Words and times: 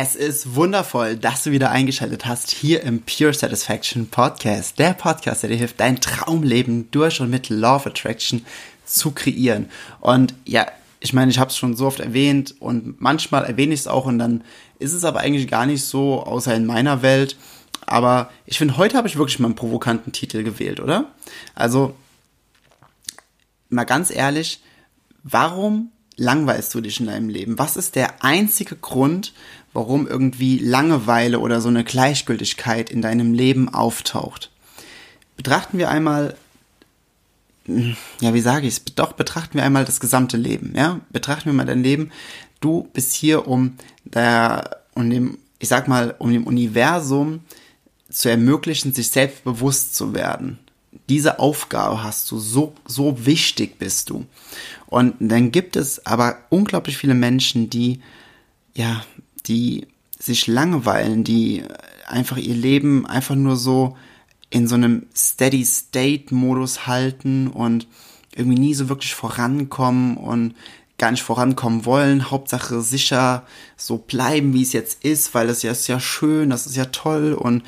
Es 0.00 0.14
ist 0.14 0.54
wundervoll, 0.54 1.16
dass 1.16 1.42
du 1.42 1.50
wieder 1.50 1.72
eingeschaltet 1.72 2.24
hast 2.24 2.52
hier 2.52 2.84
im 2.84 3.02
Pure 3.02 3.34
Satisfaction 3.34 4.06
Podcast. 4.06 4.78
Der 4.78 4.94
Podcast, 4.94 5.42
der 5.42 5.50
dir 5.50 5.56
hilft, 5.56 5.80
dein 5.80 6.00
Traumleben 6.00 6.88
durch 6.92 7.20
und 7.20 7.30
mit 7.30 7.48
Law 7.48 7.74
of 7.74 7.86
Attraction 7.88 8.46
zu 8.84 9.10
kreieren. 9.10 9.68
Und 9.98 10.34
ja, 10.44 10.68
ich 11.00 11.14
meine, 11.14 11.32
ich 11.32 11.40
habe 11.40 11.50
es 11.50 11.56
schon 11.56 11.74
so 11.74 11.88
oft 11.88 11.98
erwähnt 11.98 12.54
und 12.60 13.00
manchmal 13.00 13.44
erwähne 13.44 13.74
ich 13.74 13.80
es 13.80 13.86
auch 13.88 14.06
und 14.06 14.20
dann 14.20 14.44
ist 14.78 14.92
es 14.92 15.02
aber 15.02 15.18
eigentlich 15.18 15.48
gar 15.48 15.66
nicht 15.66 15.82
so, 15.82 16.22
außer 16.22 16.54
in 16.54 16.64
meiner 16.64 17.02
Welt. 17.02 17.36
Aber 17.84 18.30
ich 18.46 18.56
finde, 18.56 18.76
heute 18.76 18.96
habe 18.96 19.08
ich 19.08 19.18
wirklich 19.18 19.40
mal 19.40 19.46
einen 19.46 19.56
provokanten 19.56 20.12
Titel 20.12 20.44
gewählt, 20.44 20.78
oder? 20.78 21.06
Also, 21.56 21.96
mal 23.68 23.82
ganz 23.82 24.14
ehrlich, 24.14 24.60
warum 25.24 25.90
langweilst 26.18 26.74
du 26.74 26.80
dich 26.80 27.00
in 27.00 27.06
deinem 27.06 27.28
Leben? 27.28 27.58
Was 27.58 27.76
ist 27.76 27.94
der 27.94 28.22
einzige 28.22 28.76
Grund, 28.76 29.32
warum 29.72 30.06
irgendwie 30.06 30.58
Langeweile 30.58 31.38
oder 31.38 31.60
so 31.60 31.68
eine 31.68 31.84
Gleichgültigkeit 31.84 32.90
in 32.90 33.00
deinem 33.00 33.32
Leben 33.32 33.72
auftaucht? 33.72 34.50
Betrachten 35.36 35.78
wir 35.78 35.88
einmal, 35.88 36.36
ja, 37.66 38.34
wie 38.34 38.40
sage 38.40 38.66
ich 38.66 38.74
es? 38.74 38.84
Doch, 38.96 39.12
betrachten 39.12 39.54
wir 39.54 39.64
einmal 39.64 39.84
das 39.84 40.00
gesamte 40.00 40.36
Leben, 40.36 40.72
ja? 40.76 41.00
Betrachten 41.10 41.46
wir 41.46 41.52
mal 41.52 41.66
dein 41.66 41.82
Leben. 41.82 42.10
Du 42.60 42.88
bist 42.92 43.12
hier, 43.14 43.46
um 43.46 43.76
der, 44.04 44.82
um 44.94 45.08
dem, 45.08 45.38
ich 45.60 45.68
sag 45.68 45.86
mal, 45.86 46.14
um 46.18 46.32
dem 46.32 46.46
Universum 46.46 47.40
zu 48.10 48.28
ermöglichen, 48.28 48.92
sich 48.92 49.10
selbst 49.10 49.44
bewusst 49.44 49.94
zu 49.94 50.14
werden 50.14 50.58
diese 51.08 51.38
Aufgabe 51.38 52.02
hast 52.02 52.30
du, 52.30 52.38
so, 52.38 52.74
so 52.86 53.24
wichtig 53.26 53.78
bist 53.78 54.10
du. 54.10 54.26
Und 54.86 55.14
dann 55.18 55.52
gibt 55.52 55.76
es 55.76 56.04
aber 56.06 56.38
unglaublich 56.50 56.98
viele 56.98 57.14
Menschen, 57.14 57.70
die, 57.70 58.00
ja, 58.74 59.02
die 59.46 59.86
sich 60.18 60.46
langweilen, 60.46 61.24
die 61.24 61.62
einfach 62.06 62.36
ihr 62.36 62.54
Leben 62.54 63.06
einfach 63.06 63.34
nur 63.34 63.56
so 63.56 63.96
in 64.50 64.66
so 64.66 64.74
einem 64.74 65.06
Steady 65.14 65.64
State 65.64 66.34
Modus 66.34 66.86
halten 66.86 67.48
und 67.48 67.86
irgendwie 68.34 68.58
nie 68.58 68.74
so 68.74 68.88
wirklich 68.88 69.14
vorankommen 69.14 70.16
und 70.16 70.54
gar 70.98 71.12
nicht 71.12 71.22
vorankommen 71.22 71.84
wollen, 71.84 72.30
Hauptsache 72.30 72.82
sicher 72.82 73.44
so 73.76 73.98
bleiben, 73.98 74.52
wie 74.52 74.62
es 74.62 74.72
jetzt 74.72 75.04
ist, 75.04 75.32
weil 75.32 75.46
das 75.46 75.62
ja 75.62 75.70
ist 75.70 75.86
ja 75.86 76.00
schön, 76.00 76.50
das 76.50 76.66
ist 76.66 76.76
ja 76.76 76.86
toll 76.86 77.34
und 77.34 77.62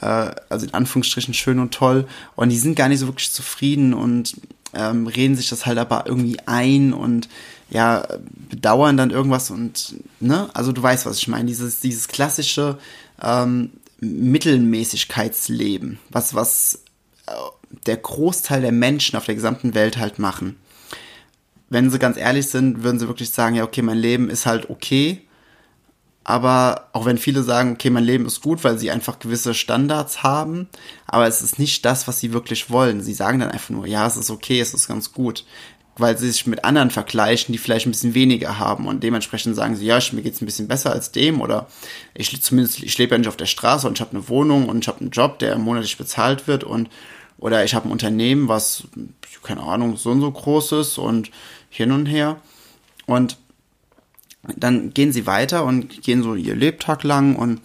äh, 0.00 0.30
also 0.48 0.66
in 0.66 0.72
Anführungsstrichen 0.72 1.34
schön 1.34 1.58
und 1.58 1.74
toll. 1.74 2.06
Und 2.36 2.50
die 2.50 2.58
sind 2.58 2.76
gar 2.76 2.88
nicht 2.88 3.00
so 3.00 3.08
wirklich 3.08 3.32
zufrieden 3.32 3.92
und 3.92 4.40
ähm, 4.72 5.08
reden 5.08 5.34
sich 5.34 5.48
das 5.48 5.66
halt 5.66 5.78
aber 5.78 6.04
irgendwie 6.06 6.38
ein 6.46 6.92
und 6.92 7.28
ja 7.70 8.06
bedauern 8.48 8.96
dann 8.96 9.10
irgendwas 9.10 9.50
und 9.50 9.96
ne, 10.20 10.48
also 10.54 10.70
du 10.70 10.80
weißt, 10.80 11.06
was 11.06 11.18
ich 11.18 11.26
meine, 11.26 11.46
dieses 11.46 11.80
dieses 11.80 12.06
klassische 12.06 12.78
ähm, 13.20 13.70
Mittelmäßigkeitsleben, 13.98 15.98
was 16.10 16.36
was 16.36 16.84
äh, 17.26 17.32
der 17.86 17.96
Großteil 17.96 18.60
der 18.60 18.70
Menschen 18.70 19.16
auf 19.16 19.24
der 19.24 19.34
gesamten 19.34 19.74
Welt 19.74 19.96
halt 19.96 20.20
machen 20.20 20.54
wenn 21.68 21.90
sie 21.90 21.98
ganz 21.98 22.16
ehrlich 22.16 22.48
sind, 22.48 22.82
würden 22.82 22.98
sie 22.98 23.08
wirklich 23.08 23.30
sagen, 23.30 23.56
ja, 23.56 23.64
okay, 23.64 23.82
mein 23.82 23.98
Leben 23.98 24.30
ist 24.30 24.46
halt 24.46 24.70
okay. 24.70 25.22
Aber 26.22 26.88
auch 26.92 27.04
wenn 27.04 27.18
viele 27.18 27.44
sagen, 27.44 27.72
okay, 27.74 27.88
mein 27.88 28.02
Leben 28.02 28.26
ist 28.26 28.40
gut, 28.40 28.64
weil 28.64 28.78
sie 28.78 28.90
einfach 28.90 29.20
gewisse 29.20 29.54
Standards 29.54 30.24
haben, 30.24 30.68
aber 31.06 31.28
es 31.28 31.40
ist 31.40 31.60
nicht 31.60 31.84
das, 31.84 32.08
was 32.08 32.18
sie 32.18 32.32
wirklich 32.32 32.68
wollen. 32.68 33.00
Sie 33.00 33.14
sagen 33.14 33.38
dann 33.38 33.52
einfach 33.52 33.70
nur, 33.70 33.86
ja, 33.86 34.06
es 34.08 34.16
ist 34.16 34.30
okay, 34.30 34.60
es 34.60 34.74
ist 34.74 34.88
ganz 34.88 35.12
gut, 35.12 35.44
weil 35.96 36.18
sie 36.18 36.28
sich 36.28 36.46
mit 36.48 36.64
anderen 36.64 36.90
vergleichen, 36.90 37.52
die 37.52 37.58
vielleicht 37.58 37.86
ein 37.86 37.92
bisschen 37.92 38.14
weniger 38.14 38.58
haben 38.58 38.88
und 38.88 39.04
dementsprechend 39.04 39.54
sagen 39.54 39.76
sie, 39.76 39.86
ja, 39.86 40.00
mir 40.12 40.22
geht's 40.22 40.42
ein 40.42 40.46
bisschen 40.46 40.66
besser 40.66 40.90
als 40.90 41.12
dem 41.12 41.40
oder 41.40 41.68
ich 42.12 42.42
zumindest, 42.42 42.82
ich 42.82 42.98
lebe 42.98 43.14
ja 43.14 43.18
nicht 43.18 43.28
auf 43.28 43.36
der 43.36 43.46
Straße 43.46 43.86
und 43.86 43.94
ich 43.94 44.00
habe 44.00 44.10
eine 44.10 44.28
Wohnung 44.28 44.68
und 44.68 44.80
ich 44.80 44.88
habe 44.88 45.00
einen 45.00 45.10
Job, 45.10 45.38
der 45.38 45.56
monatlich 45.58 45.96
bezahlt 45.96 46.48
wird 46.48 46.64
und 46.64 46.90
oder 47.38 47.64
ich 47.64 47.74
habe 47.74 47.88
ein 47.88 47.92
Unternehmen, 47.92 48.48
was 48.48 48.84
keine 49.42 49.62
Ahnung 49.62 49.96
so 49.96 50.10
und 50.10 50.20
so 50.20 50.30
groß 50.30 50.72
ist 50.72 50.98
und 50.98 51.30
hin 51.70 51.92
und 51.92 52.06
her. 52.06 52.40
Und 53.06 53.38
dann 54.56 54.92
gehen 54.92 55.12
sie 55.12 55.26
weiter 55.26 55.64
und 55.64 56.02
gehen 56.02 56.22
so 56.22 56.34
ihr 56.34 56.54
Lebtag 56.54 57.02
lang 57.02 57.36
und 57.36 57.60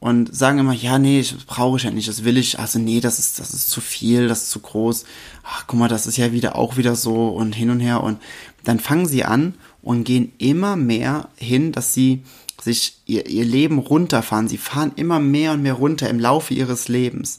und 0.00 0.34
sagen 0.34 0.58
immer, 0.58 0.72
ja, 0.72 0.98
nee, 0.98 1.20
das 1.20 1.44
brauche 1.44 1.76
ich 1.76 1.82
ja 1.82 1.90
nicht, 1.90 2.08
das 2.08 2.24
will 2.24 2.38
ich, 2.38 2.58
also 2.58 2.78
nee, 2.78 3.00
das 3.00 3.18
ist, 3.18 3.38
das 3.38 3.52
ist 3.52 3.68
zu 3.68 3.82
viel, 3.82 4.28
das 4.28 4.44
ist 4.44 4.50
zu 4.50 4.60
groß. 4.60 5.04
Ach, 5.44 5.64
guck 5.66 5.78
mal, 5.78 5.88
das 5.88 6.06
ist 6.06 6.16
ja 6.16 6.32
wieder 6.32 6.56
auch 6.56 6.78
wieder 6.78 6.96
so 6.96 7.28
und 7.28 7.54
hin 7.54 7.68
und 7.68 7.80
her 7.80 8.02
und 8.02 8.18
dann 8.64 8.80
fangen 8.80 9.06
sie 9.06 9.24
an 9.24 9.54
und 9.82 10.04
gehen 10.04 10.32
immer 10.38 10.76
mehr 10.76 11.28
hin, 11.36 11.70
dass 11.70 11.92
sie 11.92 12.22
sich 12.62 12.96
ihr, 13.04 13.26
ihr 13.26 13.44
Leben 13.44 13.78
runterfahren. 13.78 14.48
Sie 14.48 14.58
fahren 14.58 14.92
immer 14.96 15.20
mehr 15.20 15.52
und 15.52 15.62
mehr 15.62 15.74
runter 15.74 16.08
im 16.08 16.18
Laufe 16.18 16.54
ihres 16.54 16.88
Lebens. 16.88 17.38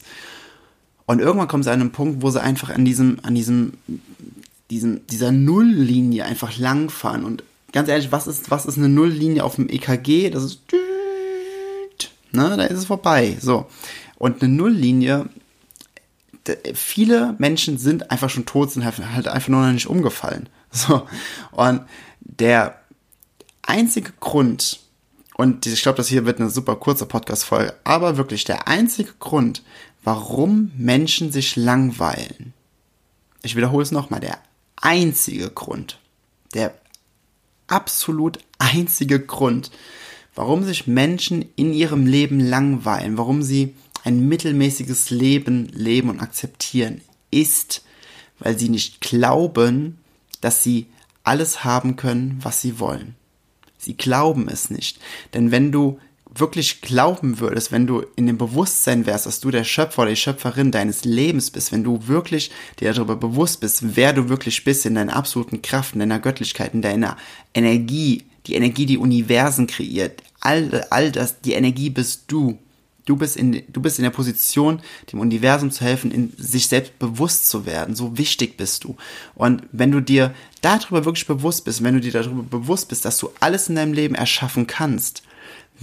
Und 1.12 1.20
irgendwann 1.20 1.48
kommen 1.48 1.62
sie 1.62 1.70
an 1.70 1.80
einen 1.80 1.92
Punkt, 1.92 2.22
wo 2.22 2.30
sie 2.30 2.40
einfach 2.40 2.70
an 2.70 2.86
diesem, 2.86 3.18
an 3.22 3.34
diesem 3.34 3.74
diesen, 4.72 5.06
dieser 5.08 5.30
Nulllinie 5.30 6.24
einfach 6.24 6.56
langfahren. 6.56 7.24
Und 7.24 7.44
ganz 7.72 7.90
ehrlich, 7.90 8.10
was 8.10 8.26
ist, 8.26 8.50
was 8.50 8.64
ist 8.64 8.78
eine 8.78 8.88
Nulllinie 8.88 9.44
auf 9.44 9.56
dem 9.56 9.68
EKG? 9.68 10.30
Das 10.30 10.42
ist, 10.42 10.60
ne, 12.32 12.56
da 12.56 12.64
ist 12.64 12.78
es 12.78 12.86
vorbei. 12.86 13.36
So. 13.38 13.66
Und 14.16 14.42
eine 14.42 14.50
Nulllinie, 14.50 15.28
viele 16.72 17.34
Menschen 17.36 17.76
sind 17.76 18.10
einfach 18.10 18.30
schon 18.30 18.46
tot, 18.46 18.72
sind 18.72 18.86
halt, 18.86 18.96
halt 18.98 19.28
einfach 19.28 19.50
nur 19.50 19.60
noch 19.60 19.72
nicht 19.72 19.86
umgefallen. 19.86 20.48
So. 20.74 21.06
Und 21.50 21.82
der 22.20 22.80
einzige 23.60 24.12
Grund, 24.20 24.80
und 25.34 25.66
ich 25.66 25.82
glaube, 25.82 25.98
das 25.98 26.08
hier 26.08 26.24
wird 26.24 26.40
eine 26.40 26.48
super 26.48 26.76
kurze 26.76 27.04
Podcast-Folge, 27.04 27.74
aber 27.84 28.16
wirklich 28.16 28.44
der 28.44 28.68
einzige 28.68 29.12
Grund, 29.18 29.62
warum 30.02 30.72
Menschen 30.76 31.32
sich 31.32 31.56
langweilen, 31.56 32.52
ich 33.42 33.56
wiederhole 33.56 33.82
es 33.82 33.90
nochmal, 33.90 34.20
der 34.20 34.38
einzige 34.76 35.50
Grund, 35.50 35.98
der 36.54 36.74
absolut 37.66 38.38
einzige 38.58 39.20
Grund, 39.20 39.70
warum 40.34 40.64
sich 40.64 40.86
Menschen 40.86 41.44
in 41.56 41.72
ihrem 41.72 42.06
Leben 42.06 42.40
langweilen, 42.40 43.18
warum 43.18 43.42
sie 43.42 43.74
ein 44.04 44.28
mittelmäßiges 44.28 45.10
Leben 45.10 45.66
leben 45.66 46.10
und 46.10 46.20
akzeptieren, 46.20 47.00
ist, 47.30 47.84
weil 48.38 48.58
sie 48.58 48.68
nicht 48.68 49.00
glauben, 49.00 49.98
dass 50.40 50.62
sie 50.62 50.86
alles 51.24 51.64
haben 51.64 51.96
können, 51.96 52.38
was 52.42 52.60
sie 52.60 52.80
wollen. 52.80 53.14
Sie 53.78 53.96
glauben 53.96 54.48
es 54.48 54.70
nicht. 54.70 55.00
Denn 55.34 55.50
wenn 55.50 55.72
du 55.72 55.98
wirklich 56.34 56.80
glauben 56.80 57.40
würdest, 57.40 57.72
wenn 57.72 57.86
du 57.86 58.04
in 58.16 58.26
dem 58.26 58.38
Bewusstsein 58.38 59.06
wärst, 59.06 59.26
dass 59.26 59.40
du 59.40 59.50
der 59.50 59.64
Schöpfer 59.64 60.02
oder 60.02 60.10
die 60.10 60.16
Schöpferin 60.16 60.70
deines 60.70 61.04
Lebens 61.04 61.50
bist, 61.50 61.72
wenn 61.72 61.84
du 61.84 62.06
wirklich 62.06 62.50
dir 62.80 62.92
darüber 62.92 63.16
bewusst 63.16 63.60
bist, 63.60 63.96
wer 63.96 64.12
du 64.12 64.28
wirklich 64.28 64.64
bist 64.64 64.86
in 64.86 64.94
deiner 64.94 65.16
absoluten 65.16 65.62
Kraft, 65.62 65.94
in 65.94 66.00
deiner 66.00 66.18
Göttlichkeit, 66.18 66.74
in 66.74 66.82
deiner 66.82 67.16
Energie, 67.54 68.24
die 68.46 68.54
Energie, 68.54 68.86
die 68.86 68.98
Universen 68.98 69.66
kreiert, 69.66 70.22
all, 70.40 70.84
all 70.90 71.12
das, 71.12 71.40
die 71.40 71.52
Energie 71.52 71.90
bist 71.90 72.24
du. 72.28 72.58
Du 73.04 73.16
bist 73.16 73.36
in, 73.36 73.64
du 73.68 73.82
bist 73.82 73.98
in 73.98 74.04
der 74.04 74.10
Position, 74.10 74.80
dem 75.12 75.18
Universum 75.18 75.72
zu 75.72 75.84
helfen, 75.84 76.12
in 76.12 76.32
sich 76.36 76.68
selbst 76.68 77.00
bewusst 77.00 77.48
zu 77.48 77.66
werden. 77.66 77.96
So 77.96 78.16
wichtig 78.16 78.56
bist 78.56 78.84
du. 78.84 78.96
Und 79.34 79.64
wenn 79.72 79.90
du 79.90 80.00
dir 80.00 80.32
darüber 80.60 81.04
wirklich 81.04 81.26
bewusst 81.26 81.64
bist, 81.64 81.82
wenn 81.82 81.94
du 81.94 82.00
dir 82.00 82.12
darüber 82.12 82.44
bewusst 82.44 82.88
bist, 82.88 83.04
dass 83.04 83.18
du 83.18 83.30
alles 83.40 83.68
in 83.68 83.74
deinem 83.74 83.92
Leben 83.92 84.14
erschaffen 84.14 84.68
kannst, 84.68 85.24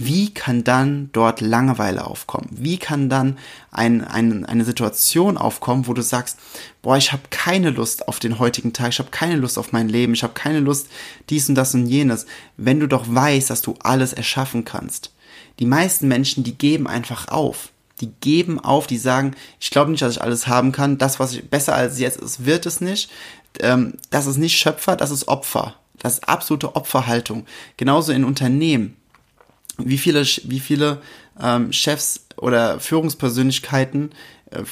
wie 0.02 0.32
kann 0.32 0.64
dann 0.64 1.10
dort 1.12 1.42
Langeweile 1.42 2.06
aufkommen? 2.06 2.48
Wie 2.50 2.78
kann 2.78 3.10
dann 3.10 3.36
ein, 3.70 4.02
ein, 4.02 4.46
eine 4.46 4.64
Situation 4.64 5.36
aufkommen, 5.36 5.86
wo 5.86 5.92
du 5.92 6.00
sagst, 6.00 6.38
boah, 6.80 6.96
ich 6.96 7.12
habe 7.12 7.24
keine 7.28 7.68
Lust 7.68 8.08
auf 8.08 8.18
den 8.18 8.38
heutigen 8.38 8.72
Tag, 8.72 8.88
ich 8.88 8.98
habe 8.98 9.10
keine 9.10 9.36
Lust 9.36 9.58
auf 9.58 9.72
mein 9.72 9.90
Leben, 9.90 10.14
ich 10.14 10.22
habe 10.22 10.32
keine 10.32 10.60
Lust 10.60 10.88
dies 11.28 11.50
und 11.50 11.54
das 11.54 11.74
und 11.74 11.86
jenes, 11.86 12.24
wenn 12.56 12.80
du 12.80 12.86
doch 12.86 13.04
weißt, 13.06 13.50
dass 13.50 13.60
du 13.60 13.74
alles 13.82 14.14
erschaffen 14.14 14.64
kannst. 14.64 15.12
Die 15.58 15.66
meisten 15.66 16.08
Menschen, 16.08 16.44
die 16.44 16.56
geben 16.56 16.86
einfach 16.86 17.28
auf. 17.28 17.68
Die 18.00 18.10
geben 18.22 18.58
auf, 18.58 18.86
die 18.86 18.96
sagen, 18.96 19.36
ich 19.60 19.70
glaube 19.70 19.90
nicht, 19.90 20.00
dass 20.00 20.14
ich 20.14 20.22
alles 20.22 20.46
haben 20.46 20.72
kann. 20.72 20.96
Das, 20.96 21.20
was 21.20 21.34
ich 21.34 21.50
besser 21.50 21.74
als 21.74 21.98
jetzt 21.98 22.18
ist, 22.18 22.46
wird 22.46 22.64
es 22.64 22.80
nicht. 22.80 23.10
Ähm, 23.60 23.98
das 24.08 24.26
ist 24.26 24.38
nicht 24.38 24.56
Schöpfer, 24.56 24.96
das 24.96 25.10
ist 25.10 25.28
Opfer. 25.28 25.74
das 25.98 26.22
absolute 26.22 26.74
Opferhaltung. 26.74 27.44
Genauso 27.76 28.12
in 28.12 28.24
Unternehmen. 28.24 28.96
Wie 29.86 29.98
viele, 29.98 30.24
wie 30.44 30.60
viele 30.60 31.00
ähm, 31.40 31.72
Chefs 31.72 32.26
oder 32.36 32.80
Führungspersönlichkeiten, 32.80 34.10
äh, 34.50 34.62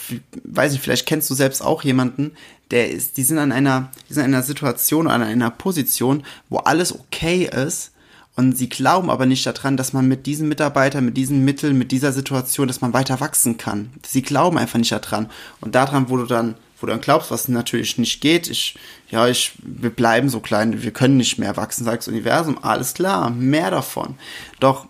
weiß 0.45 0.75
ich, 0.75 0.81
vielleicht 0.81 1.07
kennst 1.07 1.31
du 1.31 1.35
selbst 1.35 1.63
auch 1.63 1.83
jemanden, 1.83 2.33
der 2.71 2.91
ist, 2.91 3.17
die 3.17 3.23
sind 3.23 3.39
an 3.39 3.53
einer, 3.53 3.91
die 4.09 4.15
sind 4.15 4.25
in 4.27 4.35
einer 4.35 4.43
Situation 4.43 5.09
an 5.09 5.23
einer 5.23 5.51
Position, 5.51 6.23
wo 6.49 6.59
alles 6.59 6.95
okay 6.95 7.49
ist, 7.51 7.93
und 8.39 8.57
sie 8.57 8.69
glauben 8.69 9.11
aber 9.11 9.27
nicht 9.27 9.45
daran, 9.45 9.77
dass 9.77 9.93
man 9.93 10.07
mit 10.07 10.25
diesen 10.25 10.47
Mitarbeitern, 10.47 11.05
mit 11.05 11.17
diesen 11.17 11.45
Mitteln, 11.45 11.77
mit 11.77 11.91
dieser 11.91 12.13
Situation, 12.13 12.69
dass 12.69 12.81
man 12.81 12.93
weiter 12.93 13.19
wachsen 13.19 13.57
kann. 13.57 13.91
Sie 14.07 14.23
glauben 14.23 14.59
einfach 14.59 14.79
nicht 14.79 14.93
daran. 14.93 15.29
Und 15.61 15.75
daran, 15.75 16.09
wo 16.09 16.17
du 16.17 16.25
dann, 16.25 16.55
wo 16.79 16.87
du 16.87 16.93
dann 16.93 17.01
glaubst, 17.01 17.33
was 17.33 17.49
natürlich 17.49 17.99
nicht 17.99 18.21
geht, 18.21 18.49
ich, 18.49 18.77
ja, 19.11 19.27
ich, 19.27 19.55
wir 19.65 19.91
bleiben 19.91 20.29
so 20.29 20.39
klein, 20.39 20.85
wir 20.85 20.93
können 20.93 21.17
nicht 21.17 21.41
mehr 21.41 21.57
wachsen, 21.57 21.85
sagt 21.85 22.03
das 22.03 22.07
Universum, 22.07 22.63
alles 22.63 22.95
klar, 22.95 23.31
mehr 23.31 23.73
davon. 23.73 24.15
Doch 24.61 24.87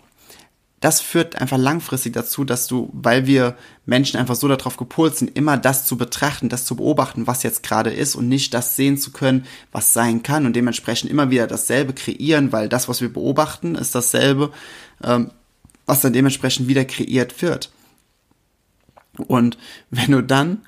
das 0.79 1.01
führt 1.01 1.35
einfach 1.35 1.57
langfristig 1.57 2.13
dazu, 2.13 2.45
dass 2.45 2.67
du, 2.67 2.89
weil 2.93 3.27
wir 3.27 3.57
Menschen 3.85 4.17
einfach 4.17 4.35
so 4.35 4.47
darauf 4.47 4.77
gepolt 4.77 5.15
sind, 5.17 5.35
immer 5.35 5.57
das 5.57 5.85
zu 5.85 5.97
betrachten, 5.97 6.47
das 6.47 6.65
zu 6.65 6.75
beobachten, 6.75 7.27
was 7.27 7.43
jetzt 7.43 7.63
gerade 7.63 7.89
ist 7.89 8.15
und 8.15 8.29
nicht 8.29 8.53
das 8.53 8.75
sehen 8.75 8.97
zu 8.97 9.11
können, 9.11 9.45
was 9.71 9.93
sein 9.93 10.23
kann 10.23 10.45
und 10.45 10.55
dementsprechend 10.55 11.11
immer 11.11 11.31
wieder 11.31 11.47
dasselbe 11.47 11.93
kreieren, 11.93 12.51
weil 12.53 12.69
das, 12.69 12.87
was 12.87 13.01
wir 13.01 13.11
beobachten, 13.11 13.75
ist 13.75 13.93
dasselbe, 13.93 14.51
ähm, 15.03 15.31
was 15.85 16.01
dann 16.01 16.13
dementsprechend 16.13 16.67
wieder 16.67 16.85
kreiert 16.85 17.41
wird. 17.41 17.71
Und 19.27 19.57
wenn 19.89 20.11
du 20.11 20.23
dann 20.23 20.59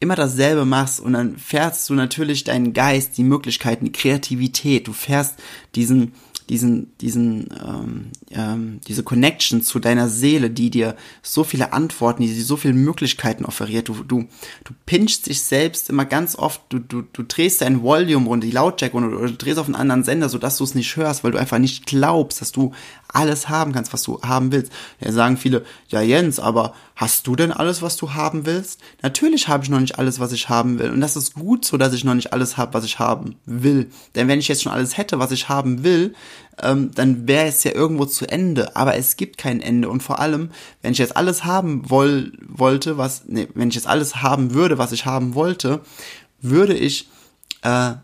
immer 0.00 0.16
dasselbe 0.16 0.64
machst 0.64 1.00
und 1.00 1.12
dann 1.12 1.38
fährst 1.38 1.88
du 1.88 1.94
natürlich 1.94 2.44
deinen 2.44 2.72
Geist, 2.72 3.16
die 3.16 3.22
Möglichkeiten, 3.22 3.86
die 3.86 3.92
Kreativität, 3.92 4.88
du 4.88 4.92
fährst 4.92 5.36
diesen, 5.74 6.12
diesen, 6.48 6.96
diesen, 6.98 7.48
ähm, 7.64 8.06
ähm, 8.30 8.80
diese 8.86 9.02
Connection 9.02 9.62
zu 9.62 9.78
deiner 9.80 10.08
Seele, 10.08 10.50
die 10.50 10.70
dir 10.70 10.96
so 11.22 11.42
viele 11.42 11.72
Antworten, 11.72 12.22
die 12.22 12.32
dir 12.32 12.44
so 12.44 12.56
viele 12.56 12.74
Möglichkeiten 12.74 13.44
offeriert. 13.44 13.88
Du, 13.88 14.04
du, 14.04 14.26
du 14.64 14.74
pinchst 14.86 15.26
dich 15.26 15.42
selbst 15.42 15.90
immer 15.90 16.04
ganz 16.04 16.36
oft, 16.36 16.60
du, 16.68 16.78
du, 16.78 17.02
du 17.02 17.22
drehst 17.24 17.62
dein 17.62 17.82
Volume 17.82 18.26
runter, 18.26 18.46
die 18.46 18.52
Lautstärke 18.52 18.94
runter, 18.94 19.16
oder 19.16 19.28
du 19.28 19.36
drehst 19.36 19.58
auf 19.58 19.66
einen 19.66 19.74
anderen 19.74 20.04
Sender, 20.04 20.28
sodass 20.28 20.58
du 20.58 20.64
es 20.64 20.74
nicht 20.74 20.96
hörst, 20.96 21.24
weil 21.24 21.32
du 21.32 21.38
einfach 21.38 21.58
nicht 21.58 21.86
glaubst, 21.86 22.40
dass 22.40 22.52
du 22.52 22.72
alles 23.08 23.48
haben 23.48 23.72
kannst, 23.72 23.92
was 23.92 24.02
du 24.02 24.20
haben 24.22 24.52
willst. 24.52 24.72
Ja, 25.00 25.10
sagen 25.10 25.36
viele, 25.36 25.64
ja 25.88 26.00
Jens, 26.00 26.38
aber 26.38 26.74
hast 26.94 27.26
du 27.26 27.36
denn 27.36 27.52
alles, 27.52 27.82
was 27.82 27.96
du 27.96 28.14
haben 28.14 28.46
willst? 28.46 28.80
Natürlich 29.02 29.48
habe 29.48 29.64
ich 29.64 29.70
noch 29.70 29.80
nicht 29.80 29.98
alles, 29.98 30.20
was 30.20 30.32
ich 30.32 30.48
haben 30.48 30.78
will. 30.78 30.90
Und 30.90 31.00
das 31.00 31.16
ist 31.16 31.34
gut 31.34 31.64
so, 31.64 31.76
dass 31.76 31.92
ich 31.92 32.04
noch 32.04 32.14
nicht 32.14 32.32
alles 32.32 32.56
habe, 32.56 32.74
was 32.74 32.84
ich 32.84 32.98
haben 32.98 33.36
will. 33.44 33.90
Denn 34.14 34.28
wenn 34.28 34.38
ich 34.38 34.48
jetzt 34.48 34.62
schon 34.62 34.72
alles 34.72 34.96
hätte, 34.96 35.18
was 35.18 35.30
ich 35.30 35.48
haben 35.48 35.82
will, 35.84 36.14
ähm, 36.62 36.90
dann 36.94 37.28
wäre 37.28 37.46
es 37.46 37.64
ja 37.64 37.72
irgendwo 37.72 38.06
zu 38.06 38.26
Ende. 38.26 38.76
Aber 38.76 38.96
es 38.96 39.16
gibt 39.16 39.38
kein 39.38 39.60
Ende. 39.60 39.88
Und 39.88 40.02
vor 40.02 40.18
allem, 40.18 40.50
wenn 40.82 40.92
ich 40.92 40.98
jetzt 40.98 41.16
alles 41.16 41.44
haben 41.44 41.90
woll 41.90 42.32
wollte, 42.46 42.98
was, 42.98 43.24
nee, 43.26 43.48
wenn 43.54 43.68
ich 43.68 43.74
jetzt 43.74 43.86
alles 43.86 44.16
haben 44.22 44.54
würde, 44.54 44.78
was 44.78 44.92
ich 44.92 45.06
haben 45.06 45.34
wollte, 45.34 45.80
würde 46.40 46.74
ich, 46.74 47.08
äh, 47.62 47.94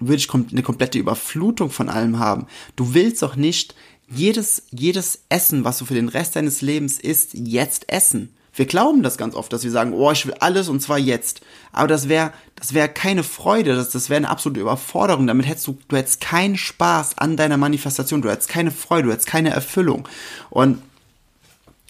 würde 0.00 0.16
ich 0.16 0.32
eine 0.32 0.62
komplette 0.62 0.98
Überflutung 0.98 1.70
von 1.70 1.88
allem 1.88 2.18
haben. 2.18 2.46
Du 2.76 2.94
willst 2.94 3.22
doch 3.22 3.36
nicht 3.36 3.74
jedes, 4.08 4.64
jedes 4.70 5.24
Essen, 5.28 5.64
was 5.64 5.78
du 5.78 5.84
für 5.84 5.94
den 5.94 6.08
Rest 6.08 6.36
deines 6.36 6.60
Lebens 6.60 6.98
isst, 6.98 7.34
jetzt 7.34 7.90
essen. 7.90 8.34
Wir 8.54 8.66
glauben 8.66 9.02
das 9.02 9.16
ganz 9.16 9.34
oft, 9.34 9.52
dass 9.52 9.64
wir 9.64 9.70
sagen, 9.70 9.94
oh, 9.94 10.10
ich 10.10 10.26
will 10.26 10.34
alles 10.40 10.68
und 10.68 10.80
zwar 10.80 10.98
jetzt. 10.98 11.40
Aber 11.72 11.88
das 11.88 12.08
wäre, 12.08 12.32
das 12.56 12.74
wäre 12.74 12.88
keine 12.88 13.22
Freude, 13.22 13.74
das, 13.74 13.90
das 13.90 14.10
wäre 14.10 14.18
eine 14.18 14.28
absolute 14.28 14.60
Überforderung. 14.60 15.26
Damit 15.26 15.46
hättest 15.46 15.66
du, 15.66 15.78
du 15.88 15.96
hättest 15.96 16.20
keinen 16.20 16.56
Spaß 16.56 17.18
an 17.18 17.36
deiner 17.36 17.56
Manifestation, 17.56 18.20
du 18.20 18.30
hättest 18.30 18.48
keine 18.48 18.70
Freude, 18.70 19.04
du 19.04 19.12
hättest 19.12 19.28
keine 19.28 19.50
Erfüllung. 19.50 20.06
Und 20.50 20.82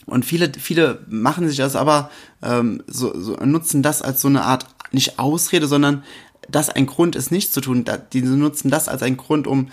und 0.05 0.25
viele, 0.25 0.51
viele 0.59 1.05
machen 1.09 1.49
sich 1.49 1.57
das 1.57 1.77
aber, 1.77 2.11
ähm, 2.43 2.83
so, 2.87 3.19
so 3.19 3.37
nutzen 3.37 3.83
das 3.83 4.03
als 4.03 4.21
so 4.21 4.29
eine 4.29 4.43
Art, 4.43 4.67
nicht 4.91 5.19
Ausrede, 5.19 5.69
sondern 5.69 6.03
das 6.49 6.71
ein 6.71 6.87
Grund 6.87 7.15
ist, 7.15 7.31
nicht 7.31 7.53
zu 7.53 7.61
tun. 7.61 7.85
Die 8.13 8.23
nutzen 8.23 8.71
das 8.71 8.89
als 8.89 9.03
ein 9.03 9.17
Grund, 9.17 9.47
um 9.47 9.71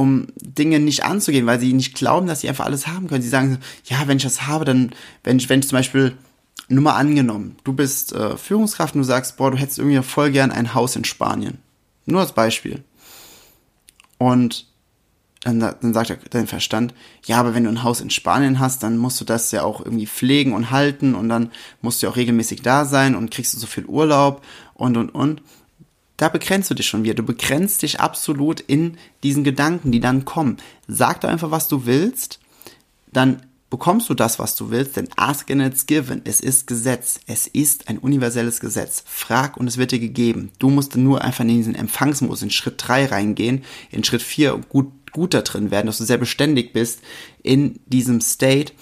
um 0.00 0.28
Dinge 0.36 0.80
nicht 0.80 1.04
anzugehen, 1.04 1.44
weil 1.44 1.60
sie 1.60 1.74
nicht 1.74 1.94
glauben, 1.94 2.26
dass 2.26 2.40
sie 2.40 2.48
einfach 2.48 2.64
alles 2.64 2.86
haben 2.86 3.06
können. 3.06 3.22
Sie 3.22 3.28
sagen, 3.28 3.58
ja, 3.84 3.98
wenn 4.06 4.16
ich 4.16 4.22
das 4.22 4.46
habe, 4.46 4.64
dann, 4.64 4.92
wenn 5.24 5.36
ich, 5.36 5.50
wenn 5.50 5.60
ich 5.60 5.68
zum 5.68 5.76
Beispiel, 5.76 6.16
nur 6.68 6.82
mal 6.82 6.96
angenommen, 6.96 7.56
du 7.64 7.74
bist 7.74 8.12
äh, 8.12 8.38
Führungskraft 8.38 8.94
und 8.94 9.02
du 9.02 9.06
sagst, 9.06 9.36
boah, 9.36 9.50
du 9.50 9.58
hättest 9.58 9.78
irgendwie 9.78 10.00
voll 10.02 10.30
gern 10.30 10.52
ein 10.52 10.72
Haus 10.72 10.96
in 10.96 11.04
Spanien. 11.04 11.58
Nur 12.06 12.20
als 12.20 12.32
Beispiel. 12.32 12.82
Und 14.16 14.66
dann, 15.42 15.60
dann 15.60 15.92
sagt 15.92 16.32
dein 16.32 16.46
Verstand, 16.46 16.94
ja, 17.26 17.38
aber 17.38 17.54
wenn 17.54 17.64
du 17.64 17.70
ein 17.70 17.82
Haus 17.82 18.00
in 18.00 18.08
Spanien 18.08 18.58
hast, 18.58 18.82
dann 18.82 18.96
musst 18.96 19.20
du 19.20 19.26
das 19.26 19.50
ja 19.52 19.64
auch 19.64 19.84
irgendwie 19.84 20.06
pflegen 20.06 20.54
und 20.54 20.70
halten 20.70 21.14
und 21.14 21.28
dann 21.28 21.50
musst 21.82 22.02
du 22.02 22.08
auch 22.08 22.16
regelmäßig 22.16 22.62
da 22.62 22.86
sein 22.86 23.14
und 23.14 23.30
kriegst 23.30 23.52
du 23.52 23.58
so 23.58 23.66
viel 23.66 23.84
Urlaub 23.84 24.42
und 24.74 24.96
und 24.96 25.10
und 25.10 25.42
da 26.20 26.28
begrenzt 26.28 26.68
du 26.68 26.74
dich 26.74 26.86
schon 26.86 27.02
wieder. 27.02 27.14
Du 27.14 27.22
begrenzt 27.22 27.80
dich 27.80 27.98
absolut 27.98 28.60
in 28.60 28.98
diesen 29.22 29.42
Gedanken, 29.42 29.90
die 29.90 30.00
dann 30.00 30.26
kommen. 30.26 30.58
Sag 30.86 31.22
doch 31.22 31.30
einfach, 31.30 31.50
was 31.50 31.66
du 31.66 31.86
willst, 31.86 32.40
dann 33.10 33.40
bekommst 33.70 34.10
du 34.10 34.14
das, 34.14 34.38
was 34.38 34.54
du 34.54 34.70
willst, 34.70 34.96
denn 34.96 35.08
ask 35.16 35.50
and 35.50 35.62
it's 35.62 35.86
given. 35.86 36.20
Es 36.24 36.40
ist 36.40 36.66
Gesetz. 36.66 37.20
Es 37.26 37.46
ist 37.46 37.88
ein 37.88 37.96
universelles 37.96 38.60
Gesetz. 38.60 39.02
Frag 39.06 39.56
und 39.56 39.66
es 39.66 39.78
wird 39.78 39.92
dir 39.92 39.98
gegeben. 39.98 40.50
Du 40.58 40.68
musst 40.68 40.94
nur 40.94 41.22
einfach 41.22 41.40
in 41.40 41.48
diesen 41.48 41.74
Empfangsmodus 41.74 42.42
in 42.42 42.50
Schritt 42.50 42.74
3 42.76 43.06
reingehen, 43.06 43.64
in 43.90 44.04
Schritt 44.04 44.22
4 44.22 44.60
gut, 44.68 44.92
gut 45.12 45.32
da 45.32 45.40
drin 45.40 45.70
werden, 45.70 45.86
dass 45.86 45.98
du 45.98 46.04
sehr 46.04 46.18
beständig 46.18 46.74
bist 46.74 47.00
in 47.42 47.80
diesem 47.86 48.20
State 48.20 48.74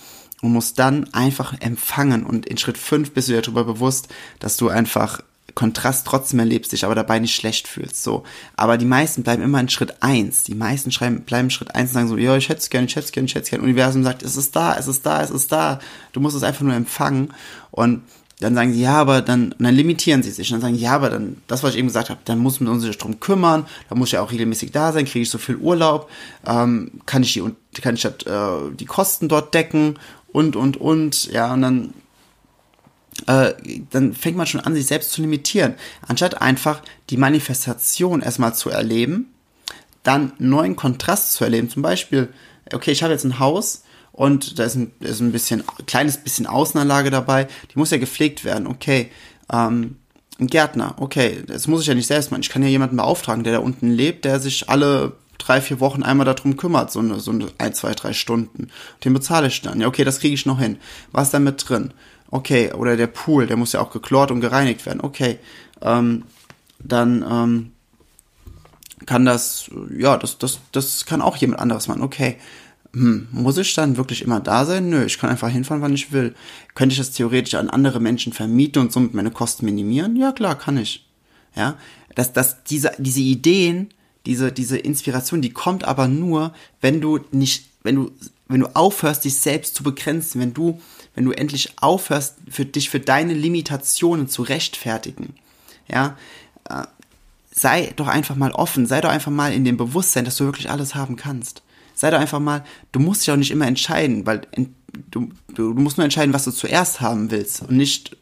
und 0.42 0.52
musst 0.52 0.80
dann 0.80 1.14
einfach 1.14 1.54
empfangen 1.60 2.26
und 2.26 2.46
in 2.46 2.58
Schritt 2.58 2.78
5 2.78 3.12
bist 3.12 3.28
du 3.28 3.34
dir 3.34 3.42
darüber 3.42 3.62
bewusst, 3.62 4.08
dass 4.40 4.56
du 4.56 4.68
einfach 4.68 5.22
Kontrast 5.54 6.06
trotzdem 6.06 6.38
erlebst, 6.38 6.72
dich 6.72 6.84
aber 6.84 6.94
dabei 6.94 7.18
nicht 7.18 7.34
schlecht 7.34 7.66
fühlst. 7.66 8.02
So. 8.02 8.24
Aber 8.56 8.78
die 8.78 8.84
meisten 8.84 9.22
bleiben 9.22 9.42
immer 9.42 9.60
in 9.60 9.68
Schritt 9.68 10.02
eins. 10.02 10.44
Die 10.44 10.54
meisten 10.54 10.92
schreiben, 10.92 11.22
bleiben 11.22 11.50
Schritt 11.50 11.74
eins 11.74 11.90
und 11.90 11.94
sagen 11.94 12.08
so, 12.08 12.16
ja, 12.16 12.36
ich 12.36 12.48
hätte 12.48 12.60
es 12.60 12.70
gerne, 12.70 12.86
ich 12.86 12.96
hätte 12.96 13.06
es 13.06 13.12
gerne, 13.12 13.26
ich 13.26 13.34
hätte 13.34 13.44
es 13.44 13.50
gerne. 13.50 13.64
Universum 13.64 14.04
sagt, 14.04 14.22
es 14.22 14.36
ist 14.36 14.54
da, 14.54 14.76
es 14.76 14.86
ist 14.86 15.04
da, 15.04 15.22
es 15.22 15.30
ist 15.30 15.50
da. 15.50 15.80
Du 16.12 16.20
musst 16.20 16.36
es 16.36 16.42
einfach 16.42 16.62
nur 16.62 16.74
empfangen. 16.74 17.32
Und 17.70 18.02
dann 18.40 18.54
sagen 18.54 18.72
sie, 18.72 18.82
ja, 18.82 18.94
aber 18.94 19.20
dann, 19.20 19.54
dann 19.58 19.74
limitieren 19.74 20.22
sie 20.22 20.30
sich. 20.30 20.52
Und 20.52 20.62
dann 20.62 20.70
sagen, 20.70 20.80
ja, 20.80 20.92
aber 20.92 21.10
dann, 21.10 21.42
das, 21.48 21.62
was 21.62 21.72
ich 21.72 21.78
eben 21.78 21.88
gesagt 21.88 22.10
habe, 22.10 22.20
dann 22.24 22.38
muss 22.38 22.60
man 22.60 22.78
sich 22.78 22.96
drum 22.96 23.18
kümmern, 23.18 23.66
da 23.88 23.96
muss 23.96 24.08
ich 24.08 24.12
ja 24.12 24.22
auch 24.22 24.30
regelmäßig 24.30 24.70
da 24.70 24.92
sein, 24.92 25.06
kriege 25.06 25.22
ich 25.22 25.30
so 25.30 25.38
viel 25.38 25.56
Urlaub, 25.56 26.08
ähm, 26.46 27.00
kann 27.04 27.22
ich 27.22 27.32
die, 27.32 27.42
kann 27.80 27.96
ich 27.96 28.02
das, 28.02 28.14
äh, 28.26 28.70
die 28.78 28.86
Kosten 28.86 29.28
dort 29.28 29.54
decken 29.54 29.98
und, 30.32 30.54
und, 30.54 30.76
und, 30.76 31.32
ja, 31.32 31.52
und 31.52 31.62
dann 31.62 31.94
äh, 33.26 33.54
dann 33.90 34.14
fängt 34.14 34.36
man 34.36 34.46
schon 34.46 34.60
an, 34.60 34.74
sich 34.74 34.86
selbst 34.86 35.12
zu 35.12 35.20
limitieren. 35.20 35.74
Anstatt 36.06 36.40
einfach 36.40 36.82
die 37.10 37.16
Manifestation 37.16 38.22
erstmal 38.22 38.54
zu 38.54 38.70
erleben, 38.70 39.32
dann 40.02 40.32
neuen 40.38 40.76
Kontrast 40.76 41.32
zu 41.32 41.44
erleben. 41.44 41.68
Zum 41.68 41.82
Beispiel, 41.82 42.28
okay, 42.72 42.92
ich 42.92 43.02
habe 43.02 43.12
jetzt 43.12 43.24
ein 43.24 43.38
Haus 43.38 43.82
und 44.12 44.58
da 44.58 44.64
ist 44.64 44.76
ein, 44.76 44.92
ist 45.00 45.20
ein 45.20 45.32
bisschen, 45.32 45.64
kleines 45.86 46.18
bisschen 46.18 46.46
Außenanlage 46.46 47.10
dabei, 47.10 47.48
die 47.72 47.78
muss 47.78 47.90
ja 47.90 47.98
gepflegt 47.98 48.44
werden. 48.44 48.66
Okay, 48.66 49.10
ähm, 49.52 49.96
ein 50.40 50.46
Gärtner, 50.46 50.94
okay, 50.98 51.42
das 51.46 51.66
muss 51.66 51.82
ich 51.82 51.88
ja 51.88 51.94
nicht 51.94 52.06
selbst 52.06 52.30
machen. 52.30 52.42
Ich 52.42 52.48
kann 52.48 52.62
ja 52.62 52.68
jemanden 52.68 52.96
beauftragen, 52.96 53.42
der 53.42 53.54
da 53.54 53.58
unten 53.58 53.90
lebt, 53.90 54.24
der 54.24 54.38
sich 54.38 54.68
alle 54.68 55.14
drei, 55.38 55.60
vier 55.60 55.80
Wochen 55.80 56.02
einmal 56.02 56.26
darum 56.26 56.56
kümmert, 56.56 56.92
so 56.92 57.00
eine, 57.00 57.20
so 57.20 57.30
eine 57.30 57.48
ein, 57.58 57.74
zwei, 57.74 57.92
drei 57.94 58.12
Stunden. 58.12 58.68
Den 59.04 59.14
bezahle 59.14 59.48
ich 59.48 59.62
dann. 59.62 59.80
Ja, 59.80 59.88
okay, 59.88 60.04
das 60.04 60.20
kriege 60.20 60.34
ich 60.34 60.46
noch 60.46 60.58
hin. 60.58 60.78
Was 61.12 61.28
ist 61.28 61.34
da 61.34 61.38
mit 61.38 61.68
drin? 61.68 61.92
Okay, 62.30 62.72
oder 62.72 62.96
der 62.96 63.06
Pool, 63.06 63.46
der 63.46 63.56
muss 63.56 63.72
ja 63.72 63.80
auch 63.80 63.90
geklort 63.90 64.30
und 64.30 64.40
gereinigt 64.40 64.84
werden. 64.84 65.00
Okay, 65.00 65.38
ähm, 65.80 66.24
dann 66.78 67.24
ähm, 67.28 67.72
kann 69.06 69.24
das, 69.24 69.70
ja, 69.96 70.16
das, 70.16 70.38
das, 70.38 70.60
das 70.72 71.06
kann 71.06 71.22
auch 71.22 71.36
jemand 71.36 71.60
anderes 71.60 71.88
machen. 71.88 72.02
Okay, 72.02 72.36
hm, 72.92 73.28
muss 73.32 73.58
ich 73.58 73.72
dann 73.74 73.96
wirklich 73.96 74.22
immer 74.22 74.40
da 74.40 74.64
sein? 74.64 74.90
Nö, 74.90 75.04
ich 75.04 75.18
kann 75.18 75.30
einfach 75.30 75.48
hinfahren, 75.48 75.82
wann 75.82 75.94
ich 75.94 76.12
will. 76.12 76.34
Könnte 76.74 76.92
ich 76.92 76.98
das 76.98 77.12
theoretisch 77.12 77.54
an 77.54 77.70
andere 77.70 78.00
Menschen 78.00 78.32
vermieten 78.32 78.82
und 78.82 78.92
somit 78.92 79.14
meine 79.14 79.30
Kosten 79.30 79.64
minimieren? 79.64 80.16
Ja, 80.16 80.32
klar, 80.32 80.58
kann 80.58 80.76
ich. 80.76 81.06
Ja, 81.54 81.76
dass, 82.14 82.32
dass 82.32 82.64
diese, 82.64 82.92
diese 82.98 83.20
Ideen, 83.20 83.88
diese, 84.26 84.52
diese 84.52 84.78
Inspiration, 84.78 85.40
die 85.42 85.52
kommt 85.52 85.84
aber 85.84 86.08
nur, 86.08 86.52
wenn 86.80 87.00
du 87.00 87.20
nicht, 87.30 87.66
wenn 87.82 87.96
du, 87.96 88.10
wenn 88.48 88.60
du 88.60 88.74
aufhörst, 88.74 89.24
dich 89.24 89.38
selbst 89.38 89.74
zu 89.74 89.82
begrenzen, 89.82 90.40
wenn 90.40 90.54
du 90.54 90.80
wenn 91.18 91.24
du 91.24 91.32
endlich 91.32 91.72
aufhörst, 91.80 92.36
für 92.48 92.64
dich 92.64 92.90
für 92.90 93.00
deine 93.00 93.34
Limitationen 93.34 94.28
zu 94.28 94.42
rechtfertigen. 94.42 95.34
Ja, 95.88 96.16
äh, 96.70 96.84
sei 97.50 97.92
doch 97.96 98.06
einfach 98.06 98.36
mal 98.36 98.52
offen, 98.52 98.86
sei 98.86 99.00
doch 99.00 99.10
einfach 99.10 99.32
mal 99.32 99.52
in 99.52 99.64
dem 99.64 99.76
Bewusstsein, 99.76 100.24
dass 100.24 100.36
du 100.36 100.44
wirklich 100.44 100.70
alles 100.70 100.94
haben 100.94 101.16
kannst. 101.16 101.62
Sei 101.92 102.12
doch 102.12 102.20
einfach 102.20 102.38
mal, 102.38 102.64
du 102.92 103.00
musst 103.00 103.22
dich 103.22 103.32
auch 103.32 103.36
nicht 103.36 103.50
immer 103.50 103.66
entscheiden, 103.66 104.26
weil 104.26 104.42
du, 105.10 105.32
du, 105.48 105.74
musst 105.74 105.96
nur 105.96 106.04
entscheiden, 106.04 106.32
was 106.32 106.44
du 106.44 106.52
zuerst 106.52 107.00
haben 107.00 107.32
willst 107.32 107.62
und 107.62 107.76
nicht 107.76 108.16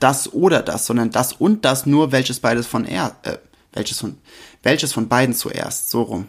das 0.00 0.32
oder 0.32 0.60
das, 0.60 0.86
sondern 0.86 1.12
das 1.12 1.34
und 1.34 1.64
das 1.64 1.86
nur, 1.86 2.10
welches 2.10 2.40
beides 2.40 2.66
von 2.66 2.84
er, 2.84 3.14
äh, 3.22 3.38
Welches 3.74 3.98
von, 4.00 4.18
welches 4.62 4.92
von 4.92 5.08
beiden 5.08 5.34
zuerst? 5.34 5.90
So 5.90 6.02
rum. 6.02 6.28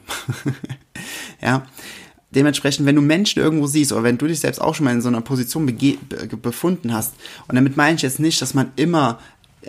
ja. 1.41 1.65
Dementsprechend, 2.35 2.85
wenn 2.85 2.95
du 2.95 3.01
Menschen 3.01 3.41
irgendwo 3.41 3.67
siehst 3.67 3.91
oder 3.93 4.03
wenn 4.03 4.17
du 4.17 4.27
dich 4.27 4.41
selbst 4.41 4.59
auch 4.59 4.75
schon 4.75 4.83
mal 4.83 4.93
in 4.93 5.01
so 5.01 5.07
einer 5.07 5.21
Position 5.21 5.65
befunden 6.41 6.93
hast, 6.93 7.13
und 7.47 7.55
damit 7.55 7.77
meine 7.77 7.95
ich 7.95 8.01
jetzt 8.01 8.19
nicht, 8.19 8.41
dass 8.41 8.53
man 8.53 8.71
immer 8.75 9.19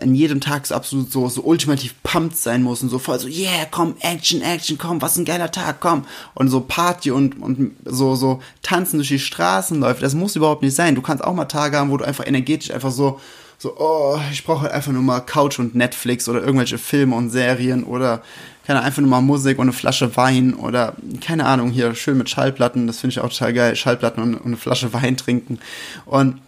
an 0.01 0.15
jedem 0.15 0.41
Tag 0.41 0.67
so 0.67 0.75
absolut 0.75 1.11
so, 1.11 1.29
so 1.29 1.43
ultimativ 1.43 1.95
pumped 2.03 2.37
sein 2.37 2.63
muss 2.63 2.83
und 2.83 2.89
so 2.89 2.99
voll 2.99 3.19
so, 3.19 3.29
yeah, 3.29 3.67
komm, 3.71 3.95
Action, 4.01 4.43
Action, 4.43 4.79
komm, 4.79 5.01
was 5.03 5.17
ein 5.17 5.25
geiler 5.25 5.51
Tag, 5.51 5.81
komm. 5.81 6.05
Und 6.35 6.49
so 6.49 6.61
Party 6.61 7.11
und, 7.11 7.41
und 7.41 7.73
so, 7.85 8.15
so 8.15 8.41
tanzen 8.63 8.99
durch 8.99 9.09
die 9.09 9.19
Straßen 9.19 9.79
läuft. 9.81 10.03
Das 10.03 10.15
muss 10.15 10.37
überhaupt 10.37 10.63
nicht 10.63 10.75
sein. 10.75 10.95
Du 10.95 11.03
kannst 11.03 11.25
auch 11.25 11.35
mal 11.35 11.47
Tage 11.47 11.79
haben, 11.79 11.91
wo 11.91 11.97
du 11.97 12.05
einfach 12.05 12.27
energetisch 12.27 12.71
einfach 12.71 12.91
so, 12.91 13.21
so, 13.59 13.75
oh, 13.79 14.19
ich 14.33 14.45
brauche 14.45 14.63
halt 14.63 14.73
einfach 14.73 14.93
nur 14.93 15.03
mal 15.03 15.21
Couch 15.21 15.59
und 15.59 15.75
Netflix 15.75 16.29
oder 16.29 16.43
irgendwelche 16.43 16.79
Filme 16.79 17.17
und 17.17 17.31
Serien 17.31 17.85
oder 17.85 18.23
keine 18.67 18.83
einfach 18.83 19.01
nur 19.01 19.11
mal 19.11 19.21
Musik 19.21 19.59
und 19.59 19.67
eine 19.67 19.73
Flasche 19.73 20.17
Wein 20.17 20.55
oder 20.55 20.97
keine 21.21 21.47
Ahnung, 21.47 21.71
hier 21.71 21.95
schön 21.95 22.19
mit 22.19 22.29
Schallplatten, 22.29 22.87
das 22.87 22.99
finde 22.99 23.13
ich 23.13 23.21
auch 23.21 23.29
total 23.29 23.53
geil, 23.53 23.77
Schallplatten 23.77 24.23
und, 24.23 24.35
und 24.35 24.47
eine 24.47 24.57
Flasche 24.57 24.93
Wein 24.93 25.17
trinken. 25.17 25.61
Und 26.05 26.41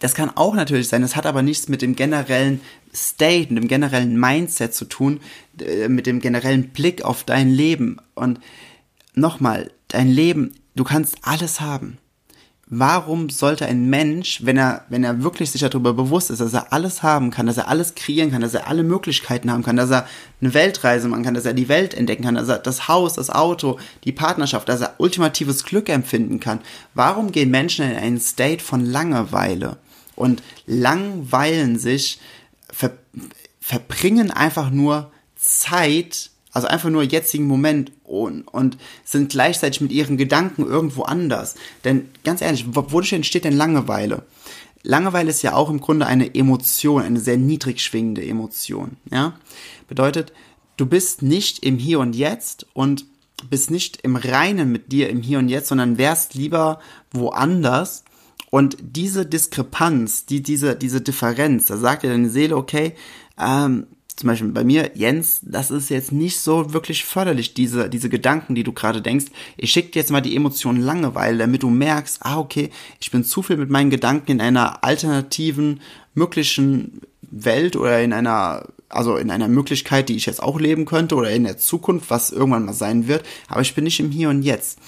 das 0.00 0.14
kann 0.14 0.30
auch 0.34 0.54
natürlich 0.54 0.88
sein, 0.88 1.02
das 1.02 1.14
hat 1.14 1.26
aber 1.26 1.42
nichts 1.42 1.68
mit 1.68 1.82
dem 1.82 1.94
generellen 1.94 2.60
State, 2.92 3.52
mit 3.52 3.62
dem 3.62 3.68
generellen 3.68 4.18
Mindset 4.18 4.74
zu 4.74 4.86
tun, 4.86 5.20
äh, 5.60 5.88
mit 5.88 6.06
dem 6.06 6.20
generellen 6.20 6.70
Blick 6.70 7.04
auf 7.04 7.22
dein 7.22 7.50
Leben. 7.50 7.98
Und 8.14 8.40
nochmal, 9.14 9.70
dein 9.88 10.08
Leben, 10.08 10.54
du 10.74 10.84
kannst 10.84 11.18
alles 11.22 11.60
haben 11.60 11.98
warum 12.78 13.30
sollte 13.30 13.66
ein 13.66 13.88
Mensch, 13.88 14.40
wenn 14.44 14.56
er, 14.56 14.84
wenn 14.88 15.04
er 15.04 15.22
wirklich 15.22 15.50
sich 15.50 15.60
darüber 15.60 15.92
bewusst 15.92 16.30
ist, 16.30 16.40
dass 16.40 16.54
er 16.54 16.72
alles 16.72 17.02
haben 17.02 17.30
kann, 17.30 17.46
dass 17.46 17.56
er 17.56 17.68
alles 17.68 17.94
kreieren 17.94 18.30
kann, 18.30 18.40
dass 18.40 18.54
er 18.54 18.68
alle 18.68 18.82
Möglichkeiten 18.82 19.50
haben 19.50 19.62
kann, 19.62 19.76
dass 19.76 19.90
er 19.90 20.06
eine 20.40 20.54
Weltreise 20.54 21.08
machen 21.08 21.24
kann, 21.24 21.34
dass 21.34 21.46
er 21.46 21.54
die 21.54 21.68
Welt 21.68 21.94
entdecken 21.94 22.24
kann, 22.24 22.34
dass 22.34 22.48
er 22.48 22.58
das 22.58 22.88
Haus, 22.88 23.14
das 23.14 23.30
Auto, 23.30 23.78
die 24.04 24.12
Partnerschaft, 24.12 24.68
dass 24.68 24.80
er 24.80 24.94
ultimatives 24.98 25.64
Glück 25.64 25.88
empfinden 25.88 26.40
kann, 26.40 26.60
warum 26.94 27.32
gehen 27.32 27.50
Menschen 27.50 27.90
in 27.90 27.96
einen 27.96 28.20
State 28.20 28.62
von 28.62 28.84
Langeweile? 28.84 29.78
Und 30.16 30.42
langweilen 30.66 31.78
sich, 31.78 32.20
ver, 32.72 32.92
verbringen 33.60 34.30
einfach 34.30 34.70
nur 34.70 35.10
Zeit 35.36 36.30
also 36.54 36.68
einfach 36.68 36.88
nur 36.88 37.02
jetzigen 37.02 37.46
Moment 37.46 37.92
und, 38.04 38.42
und 38.42 38.78
sind 39.04 39.32
gleichzeitig 39.32 39.80
mit 39.80 39.92
ihren 39.92 40.16
Gedanken 40.16 40.64
irgendwo 40.64 41.02
anders. 41.02 41.56
Denn 41.84 42.08
ganz 42.22 42.40
ehrlich, 42.40 42.64
wodurch 42.74 43.12
entsteht 43.12 43.44
denn 43.44 43.56
Langeweile? 43.56 44.22
Langeweile 44.84 45.30
ist 45.30 45.42
ja 45.42 45.54
auch 45.54 45.68
im 45.68 45.80
Grunde 45.80 46.06
eine 46.06 46.32
Emotion, 46.34 47.02
eine 47.02 47.18
sehr 47.18 47.38
niedrig 47.38 47.80
schwingende 47.80 48.24
Emotion. 48.24 48.92
Ja? 49.10 49.34
Bedeutet, 49.88 50.32
du 50.76 50.86
bist 50.86 51.22
nicht 51.22 51.64
im 51.64 51.76
Hier 51.76 51.98
und 51.98 52.14
Jetzt 52.14 52.66
und 52.72 53.04
bist 53.50 53.72
nicht 53.72 54.02
im 54.02 54.14
Reinen 54.14 54.70
mit 54.70 54.92
dir 54.92 55.10
im 55.10 55.22
Hier 55.22 55.40
und 55.40 55.48
Jetzt, 55.48 55.68
sondern 55.68 55.98
wärst 55.98 56.34
lieber 56.34 56.78
woanders. 57.10 58.04
Und 58.50 58.76
diese 58.80 59.26
Diskrepanz, 59.26 60.26
die, 60.26 60.40
diese, 60.40 60.76
diese 60.76 61.00
Differenz, 61.00 61.66
da 61.66 61.76
sagt 61.76 62.04
dir 62.04 62.10
deine 62.10 62.30
Seele, 62.30 62.56
okay, 62.56 62.94
ähm, 63.40 63.88
zum 64.16 64.28
Beispiel 64.28 64.48
bei 64.50 64.62
mir, 64.62 64.92
Jens, 64.94 65.40
das 65.42 65.70
ist 65.70 65.88
jetzt 65.88 66.12
nicht 66.12 66.38
so 66.38 66.72
wirklich 66.72 67.04
förderlich, 67.04 67.54
diese, 67.54 67.90
diese 67.90 68.08
Gedanken, 68.08 68.54
die 68.54 68.62
du 68.62 68.72
gerade 68.72 69.02
denkst. 69.02 69.26
Ich 69.56 69.72
schicke 69.72 69.90
dir 69.90 69.98
jetzt 70.00 70.12
mal 70.12 70.20
die 70.20 70.36
Emotion 70.36 70.76
Langeweile, 70.76 71.38
damit 71.38 71.64
du 71.64 71.70
merkst, 71.70 72.18
ah, 72.20 72.38
okay, 72.38 72.70
ich 73.00 73.10
bin 73.10 73.24
zu 73.24 73.42
viel 73.42 73.56
mit 73.56 73.70
meinen 73.70 73.90
Gedanken 73.90 74.32
in 74.32 74.40
einer 74.40 74.84
alternativen, 74.84 75.80
möglichen 76.14 77.00
Welt 77.22 77.74
oder 77.74 78.00
in 78.02 78.12
einer, 78.12 78.68
also 78.88 79.16
in 79.16 79.32
einer 79.32 79.48
Möglichkeit, 79.48 80.08
die 80.08 80.16
ich 80.16 80.26
jetzt 80.26 80.42
auch 80.42 80.60
leben 80.60 80.84
könnte 80.84 81.16
oder 81.16 81.30
in 81.30 81.42
der 81.42 81.58
Zukunft, 81.58 82.08
was 82.10 82.30
irgendwann 82.30 82.66
mal 82.66 82.72
sein 82.72 83.08
wird, 83.08 83.26
aber 83.48 83.62
ich 83.62 83.74
bin 83.74 83.84
nicht 83.84 83.98
im 83.98 84.12
Hier 84.12 84.28
und 84.28 84.42
Jetzt. 84.42 84.78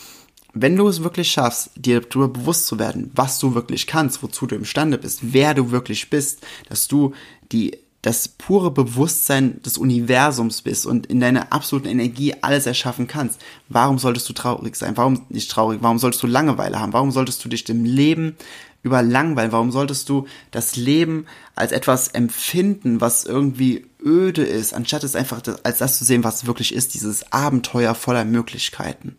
Wenn 0.54 0.76
du 0.76 0.86
es 0.86 1.02
wirklich 1.02 1.30
schaffst, 1.30 1.70
dir 1.74 2.00
darüber 2.00 2.28
bewusst 2.28 2.66
zu 2.66 2.78
werden, 2.78 3.10
was 3.14 3.38
du 3.40 3.54
wirklich 3.54 3.86
kannst, 3.86 4.22
wozu 4.22 4.46
du 4.46 4.54
imstande 4.54 4.96
bist, 4.96 5.18
wer 5.22 5.52
du 5.52 5.70
wirklich 5.72 6.08
bist, 6.08 6.46
dass 6.68 6.88
du 6.88 7.12
die 7.52 7.76
das 8.06 8.28
pure 8.28 8.70
Bewusstsein 8.70 9.60
des 9.62 9.78
Universums 9.78 10.62
bist 10.62 10.86
und 10.86 11.06
in 11.06 11.18
deiner 11.18 11.52
absoluten 11.52 11.88
Energie 11.88 12.34
alles 12.40 12.64
erschaffen 12.64 13.08
kannst, 13.08 13.40
warum 13.68 13.98
solltest 13.98 14.28
du 14.28 14.32
traurig 14.32 14.76
sein? 14.76 14.96
Warum 14.96 15.26
nicht 15.28 15.50
traurig? 15.50 15.80
Warum 15.82 15.98
solltest 15.98 16.22
du 16.22 16.28
Langeweile 16.28 16.78
haben? 16.78 16.92
Warum 16.92 17.10
solltest 17.10 17.44
du 17.44 17.48
dich 17.48 17.64
dem 17.64 17.84
Leben 17.84 18.36
überlangweilen? 18.84 19.50
Warum 19.50 19.72
solltest 19.72 20.08
du 20.08 20.28
das 20.52 20.76
Leben 20.76 21.26
als 21.56 21.72
etwas 21.72 22.06
empfinden, 22.06 23.00
was 23.00 23.24
irgendwie 23.24 23.86
öde 24.00 24.44
ist, 24.44 24.72
anstatt 24.72 25.02
es 25.02 25.16
einfach 25.16 25.42
als 25.64 25.78
das 25.78 25.98
zu 25.98 26.04
sehen, 26.04 26.22
was 26.22 26.46
wirklich 26.46 26.72
ist, 26.72 26.94
dieses 26.94 27.32
Abenteuer 27.32 27.96
voller 27.96 28.24
Möglichkeiten? 28.24 29.16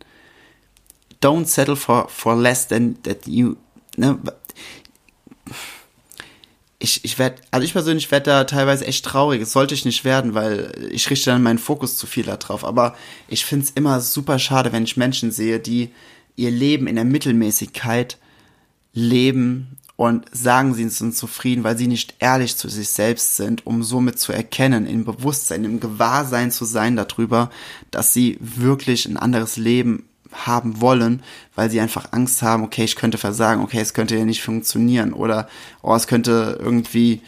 Don't 1.22 1.44
settle 1.44 1.76
for, 1.76 2.08
for 2.08 2.34
less 2.34 2.66
than 2.68 3.02
that 3.02 3.26
you, 3.26 3.56
ne? 3.98 4.18
Ich, 6.80 7.04
ich 7.04 7.18
werde, 7.18 7.36
also 7.50 7.64
ich 7.64 7.72
persönlich 7.72 8.10
werde 8.10 8.30
da 8.30 8.44
teilweise 8.44 8.86
echt 8.86 9.04
traurig. 9.04 9.40
Das 9.40 9.52
sollte 9.52 9.74
ich 9.74 9.84
nicht 9.84 10.04
werden, 10.04 10.34
weil 10.34 10.72
ich 10.90 11.10
richte 11.10 11.30
dann 11.30 11.42
meinen 11.42 11.58
Fokus 11.58 11.96
zu 11.96 12.06
viel 12.06 12.24
darauf. 12.24 12.64
Aber 12.64 12.96
ich 13.26 13.44
finde 13.44 13.64
es 13.64 13.70
immer 13.72 14.00
super 14.00 14.38
schade, 14.38 14.72
wenn 14.72 14.84
ich 14.84 14.96
Menschen 14.96 15.32
sehe, 15.32 15.58
die 15.58 15.90
ihr 16.36 16.52
Leben 16.52 16.86
in 16.86 16.94
der 16.94 17.04
Mittelmäßigkeit 17.04 18.18
leben 18.92 19.76
und 19.96 20.26
sagen, 20.30 20.74
sie 20.74 20.88
sind 20.88 21.16
zufrieden, 21.16 21.64
weil 21.64 21.76
sie 21.76 21.88
nicht 21.88 22.14
ehrlich 22.20 22.56
zu 22.56 22.68
sich 22.68 22.90
selbst 22.90 23.34
sind, 23.34 23.66
um 23.66 23.82
somit 23.82 24.20
zu 24.20 24.32
erkennen, 24.32 24.86
im 24.86 25.04
Bewusstsein, 25.04 25.64
im 25.64 25.80
Gewahrsein 25.80 26.52
zu 26.52 26.64
sein 26.64 26.94
darüber, 26.94 27.50
dass 27.90 28.12
sie 28.12 28.38
wirklich 28.40 29.06
ein 29.06 29.16
anderes 29.16 29.56
Leben 29.56 30.08
haben 30.32 30.80
wollen, 30.80 31.22
weil 31.54 31.70
sie 31.70 31.80
einfach 31.80 32.12
Angst 32.12 32.42
haben, 32.42 32.62
okay, 32.62 32.84
ich 32.84 32.96
könnte 32.96 33.18
versagen, 33.18 33.62
okay, 33.62 33.80
es 33.80 33.94
könnte 33.94 34.16
ja 34.16 34.24
nicht 34.24 34.42
funktionieren 34.42 35.12
oder 35.12 35.48
oh, 35.82 35.94
es 35.94 36.06
könnte 36.06 36.58
irgendwie, 36.60 37.22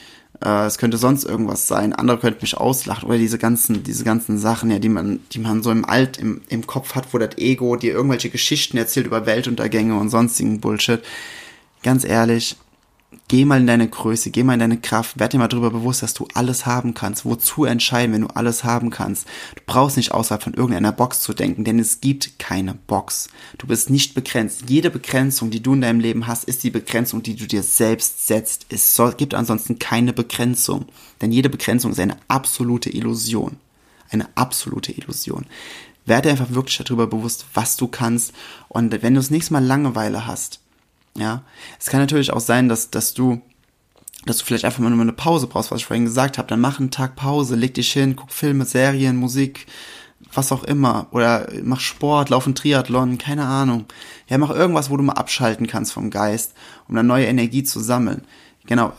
äh, 0.45 0.66
es 0.66 0.78
könnte 0.78 0.97
sonst 0.97 1.25
irgendwas 1.25 1.66
sein, 1.66 1.92
andere 1.92 2.19
könnten 2.19 2.42
mich 2.42 2.57
auslachen 2.57 3.09
oder 3.09 3.19
diese 3.19 3.38
ganzen, 3.38 3.83
diese 3.83 4.04
ganzen 4.04 4.38
Sachen, 4.38 4.71
ja, 4.71 4.78
die 4.78 4.88
man, 4.88 5.21
die 5.33 5.38
man 5.38 5.62
so 5.62 5.71
im 5.71 5.85
Alt, 5.85 6.19
im, 6.19 6.42
im 6.49 6.66
Kopf 6.66 6.95
hat, 6.95 7.12
wo 7.12 7.19
das 7.19 7.38
Ego 7.38 7.76
dir 7.76 7.92
irgendwelche 7.92 8.30
Geschichten 8.30 8.76
erzählt 8.76 9.07
über 9.07 9.26
Weltuntergänge 9.26 9.97
und 9.97 10.11
sonstigen 10.11 10.61
Bullshit. 10.61 11.00
Ganz 11.83 12.04
ehrlich, 12.04 12.57
geh 13.29 13.45
mal 13.45 13.61
in 13.61 13.67
deine 13.67 13.88
Größe, 13.88 14.31
geh 14.31 14.43
mal 14.43 14.55
in 14.55 14.61
deine 14.61 14.81
Kraft, 14.81 15.19
werd 15.19 15.33
dir 15.33 15.38
mal 15.38 15.49
darüber 15.49 15.71
bewusst, 15.71 16.02
dass 16.02 16.14
du 16.14 16.26
alles 16.35 16.67
haben 16.67 16.95
kannst. 16.95 17.25
Wozu 17.25 17.64
entscheiden, 17.64 18.12
wenn 18.12 18.23
du 18.23 18.29
alles 18.29 18.64
haben 18.64 18.90
kannst? 18.90 19.26
Du 19.55 19.62
brauchst 19.67 19.97
nicht 19.97 20.12
außerhalb 20.12 20.43
von 20.43 20.55
irgendeiner 20.55 20.93
Box 20.93 21.21
zu 21.21 21.33
denken, 21.33 21.64
denn 21.64 21.79
es 21.79 22.00
gibt 22.00 22.38
keine 22.38 22.75
Box. 22.75 23.29
Du 23.59 23.67
bist 23.67 23.90
nicht 23.90 24.14
begrenzt. 24.14 24.64
Jede 24.69 24.90
Begrenzung, 24.90 25.50
die 25.50 25.62
du 25.62 25.75
in 25.75 25.81
deinem 25.81 26.00
Leben 26.00 26.26
hast, 26.26 26.45
ist 26.45 26.62
die 26.62 26.71
Begrenzung, 26.71 27.23
die 27.23 27.37
du 27.37 27.47
dir 27.47 27.62
selbst 27.62 28.26
setzt. 28.26 28.67
Es 28.69 29.00
gibt 29.17 29.35
ansonsten 29.35 29.79
keine 29.79 30.12
Begrenzung, 30.12 30.87
denn 31.21 31.33
jede 31.33 31.50
Begrenzung 31.50 31.93
ist 31.93 32.00
eine 32.00 32.17
absolute 32.29 32.90
Illusion. 32.90 33.57
Eine 34.11 34.29
absolute 34.35 34.93
Illusion. 34.93 35.47
Werde 36.07 36.31
einfach 36.31 36.50
wirklich 36.50 36.79
darüber 36.79 37.07
bewusst, 37.07 37.47
was 37.55 37.76
du 37.76 37.87
kannst 37.87 38.33
und 38.69 38.90
wenn 39.02 39.14
du 39.14 39.21
das 39.21 39.31
nächste 39.31 39.52
Mal 39.52 39.64
Langeweile 39.64 40.26
hast, 40.26 40.60
ja, 41.17 41.43
es 41.79 41.87
kann 41.87 42.00
natürlich 42.00 42.33
auch 42.33 42.40
sein, 42.40 42.69
dass, 42.69 42.90
dass 42.90 43.14
du, 43.14 43.40
dass 44.26 44.38
du 44.38 44.45
vielleicht 44.45 44.64
einfach 44.64 44.81
mal 44.81 44.90
nur 44.90 45.00
eine 45.00 45.12
Pause 45.12 45.47
brauchst, 45.47 45.71
was 45.71 45.81
ich 45.81 45.87
vorhin 45.87 46.05
gesagt 46.05 46.38
habe. 46.38 46.49
Dann 46.49 46.61
mach 46.61 46.79
einen 46.79 46.90
Tag 46.90 47.17
Pause, 47.17 47.57
leg 47.57 47.75
dich 47.75 47.93
hin, 47.93 48.17
guck 48.17 48.33
Filme, 48.33 48.64
Serien, 48.64 49.17
Musik, 49.17 49.67
was 50.33 50.52
auch 50.52 50.64
immer. 50.64 51.09
Oder 51.11 51.49
mach 51.62 51.81
Sport, 51.81 52.31
lauf 52.31 52.47
ein 52.47 52.55
Triathlon, 52.55 53.19
keine 53.19 53.47
Ahnung. 53.47 53.87
Ja, 54.29 54.38
mach 54.38 54.50
irgendwas, 54.50 54.90
wo 54.90 54.97
du 54.97 55.02
mal 55.02 55.14
abschalten 55.14 55.67
kannst 55.67 55.93
vom 55.93 56.11
Geist, 56.11 56.55
um 56.88 56.95
dann 56.95 57.07
neue 57.07 57.26
Energie 57.26 57.64
zu 57.64 57.81
sammeln. 57.81 58.23
Genau, 58.67 58.93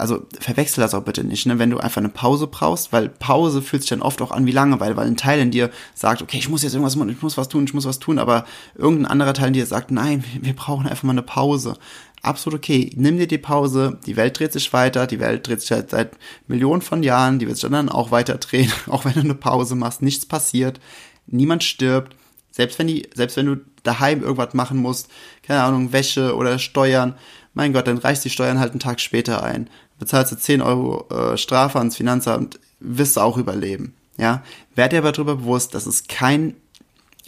also 0.00 0.26
verwechsel 0.38 0.80
das 0.80 0.94
auch 0.94 1.02
bitte 1.02 1.22
nicht, 1.24 1.46
ne? 1.46 1.58
wenn 1.58 1.70
du 1.70 1.78
einfach 1.78 2.00
eine 2.00 2.08
Pause 2.08 2.46
brauchst, 2.46 2.92
weil 2.92 3.08
Pause 3.08 3.62
fühlt 3.62 3.82
sich 3.82 3.90
dann 3.90 4.02
oft 4.02 4.20
auch 4.22 4.30
an 4.30 4.46
wie 4.46 4.52
Langeweile, 4.52 4.96
weil 4.96 5.06
ein 5.06 5.16
Teil 5.16 5.40
in 5.40 5.50
dir 5.50 5.70
sagt, 5.94 6.22
okay, 6.22 6.38
ich 6.38 6.48
muss 6.48 6.62
jetzt 6.62 6.72
irgendwas 6.72 6.96
machen, 6.96 7.10
ich 7.10 7.22
muss 7.22 7.36
was 7.36 7.48
tun, 7.48 7.64
ich 7.64 7.74
muss 7.74 7.86
was 7.86 7.98
tun, 7.98 8.18
aber 8.18 8.44
irgendein 8.74 9.06
anderer 9.06 9.34
Teil 9.34 9.48
in 9.48 9.54
dir 9.54 9.66
sagt, 9.66 9.90
nein, 9.90 10.24
wir 10.40 10.54
brauchen 10.54 10.86
einfach 10.86 11.04
mal 11.04 11.12
eine 11.12 11.22
Pause. 11.22 11.76
Absolut 12.22 12.58
okay. 12.58 12.90
Nimm 12.96 13.16
dir 13.16 13.26
die 13.26 13.38
Pause, 13.38 13.98
die 14.06 14.16
Welt 14.16 14.38
dreht 14.38 14.52
sich 14.52 14.72
weiter, 14.72 15.06
die 15.06 15.20
Welt 15.20 15.46
dreht 15.46 15.62
sich 15.62 15.70
halt 15.70 15.90
seit 15.90 16.12
Millionen 16.48 16.82
von 16.82 17.02
Jahren, 17.02 17.38
die 17.38 17.46
wird 17.46 17.56
sich 17.56 17.70
dann 17.70 17.88
auch 17.88 18.10
weiter 18.10 18.36
drehen, 18.36 18.72
auch 18.88 19.04
wenn 19.04 19.14
du 19.14 19.20
eine 19.20 19.34
Pause 19.34 19.74
machst, 19.74 20.02
nichts 20.02 20.26
passiert, 20.26 20.80
niemand 21.26 21.64
stirbt, 21.64 22.16
selbst 22.50 22.78
wenn 22.78 22.88
die, 22.88 23.08
selbst 23.14 23.36
wenn 23.36 23.46
du 23.46 23.56
daheim 23.82 24.22
irgendwas 24.22 24.54
machen 24.54 24.78
musst, 24.78 25.08
keine 25.42 25.62
Ahnung, 25.62 25.92
Wäsche 25.92 26.36
oder 26.36 26.58
Steuern, 26.58 27.14
mein 27.54 27.72
Gott, 27.72 27.86
dann 27.86 27.98
reichst 27.98 28.24
die 28.24 28.30
Steuern 28.30 28.60
halt 28.60 28.72
einen 28.72 28.80
Tag 28.80 29.00
später 29.00 29.42
ein 29.42 29.68
bezahlst 30.00 30.32
du 30.32 30.36
10 30.36 30.62
Euro 30.62 31.06
äh, 31.10 31.36
Strafe 31.36 31.78
ans 31.78 31.96
Finanzamt, 31.96 32.58
wirst 32.80 33.16
du 33.16 33.20
auch 33.20 33.36
überleben. 33.36 33.94
Ja, 34.18 34.42
werd 34.74 34.92
dir 34.92 34.98
aber 34.98 35.12
darüber 35.12 35.36
bewusst, 35.36 35.74
dass 35.74 35.86
es 35.86 36.08
kein, 36.08 36.56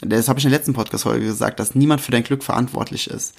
das 0.00 0.28
habe 0.28 0.40
ich 0.40 0.44
in 0.44 0.50
der 0.50 0.58
letzten 0.58 0.74
Podcast-Folge 0.74 1.24
gesagt, 1.24 1.60
dass 1.60 1.76
niemand 1.76 2.00
für 2.00 2.10
dein 2.10 2.24
Glück 2.24 2.42
verantwortlich 2.42 3.08
ist, 3.08 3.34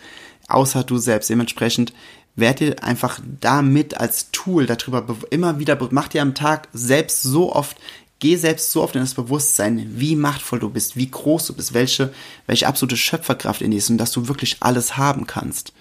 außer 0.48 0.86
du 0.86 0.98
selbst. 0.98 1.30
Dementsprechend 1.30 1.94
werd 2.36 2.62
dir 2.62 2.84
einfach 2.84 3.20
damit 3.42 4.00
als 4.00 4.32
Tool 4.32 4.66
darüber 4.66 5.06
immer 5.30 5.60
wieder, 5.60 5.78
mach 5.92 6.08
dir 6.08 6.22
am 6.22 6.34
Tag 6.34 6.70
selbst 6.74 7.22
so 7.22 7.54
oft 7.54 7.78
geh 8.24 8.38
selbst 8.38 8.72
so 8.72 8.82
oft 8.82 8.96
in 8.96 9.02
das 9.02 9.16
Bewusstsein, 9.16 9.86
wie 10.00 10.16
machtvoll 10.16 10.58
du 10.58 10.70
bist, 10.70 10.96
wie 10.96 11.12
groß 11.12 11.48
du 11.48 11.54
bist, 11.56 11.74
welche, 11.74 12.14
welche 12.48 12.68
absolute 12.68 12.96
Schöpferkraft 12.96 13.62
in 13.62 13.72
dir 13.72 13.78
ist 13.80 13.90
und 13.90 13.98
dass 13.98 14.14
du 14.14 14.30
wirklich 14.30 14.58
alles 14.62 14.96
haben 14.96 15.28
kannst. 15.28 15.74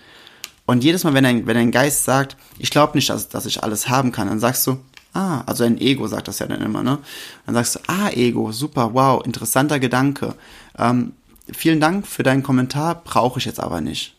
Und 0.73 0.83
jedes 0.83 1.05
Mal, 1.05 1.13
wenn 1.13 1.25
dein, 1.25 1.47
wenn 1.47 1.55
dein 1.55 1.71
Geist 1.71 2.05
sagt, 2.05 2.39
ich 2.59 2.71
glaube 2.71 2.97
nicht, 2.97 3.11
dass, 3.11 3.29
dass 3.29 3.45
ich 3.45 3.63
alles 3.63 3.91
haben 3.91 4.11
kann, 4.11 4.29
dann 4.29 4.41
sagst 4.41 4.67
du, 4.67 4.79
ah, 5.13 5.43
also 5.45 5.65
dein 5.65 5.79
Ego 5.79 6.09
sagt 6.09 6.29
das 6.29 6.39
ja 6.39 6.47
dann 6.47 6.63
immer, 6.63 6.83
ne? 6.83 6.99
Dann 7.45 7.55
sagst 7.55 7.75
du, 7.75 7.81
ah, 7.89 8.09
Ego, 8.09 8.53
super, 8.53 8.95
wow, 8.95 9.23
interessanter 9.23 9.79
Gedanke. 9.79 10.35
Ähm, 10.79 11.13
vielen 11.53 11.79
Dank 11.79 12.07
für 12.07 12.23
deinen 12.23 12.43
Kommentar, 12.43 13.03
brauche 13.05 13.39
ich 13.39 13.45
jetzt 13.45 13.61
aber 13.61 13.83
nicht. 13.83 14.15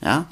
Ja? 0.00 0.26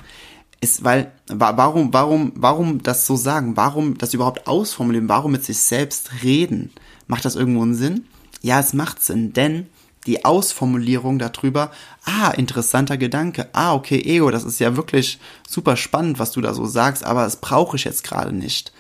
ist, 0.60 0.84
weil, 0.84 1.10
warum, 1.26 1.92
warum, 1.92 2.32
warum 2.36 2.84
das 2.84 3.04
so 3.04 3.16
sagen? 3.16 3.56
Warum 3.56 3.98
das 3.98 4.14
überhaupt 4.14 4.46
ausformulieren? 4.46 5.08
Warum 5.08 5.32
mit 5.32 5.44
sich 5.44 5.58
selbst 5.58 6.22
reden? 6.22 6.70
Macht 7.08 7.24
das 7.24 7.34
irgendwo 7.34 7.62
einen 7.62 7.74
Sinn? 7.74 8.06
Ja, 8.42 8.60
es 8.60 8.74
macht 8.74 9.02
Sinn, 9.02 9.32
denn 9.32 9.66
die 10.06 10.24
Ausformulierung 10.24 11.18
darüber, 11.18 11.70
ah, 12.04 12.30
interessanter 12.30 12.96
Gedanke, 12.96 13.48
ah, 13.52 13.74
okay, 13.74 14.00
Ego, 14.00 14.30
das 14.30 14.44
ist 14.44 14.60
ja 14.60 14.76
wirklich 14.76 15.18
super 15.48 15.76
spannend, 15.76 16.18
was 16.18 16.32
du 16.32 16.40
da 16.40 16.54
so 16.54 16.66
sagst, 16.66 17.04
aber 17.04 17.24
das 17.24 17.40
brauche 17.40 17.76
ich 17.76 17.84
jetzt 17.84 18.04
gerade 18.04 18.32
nicht. 18.32 18.72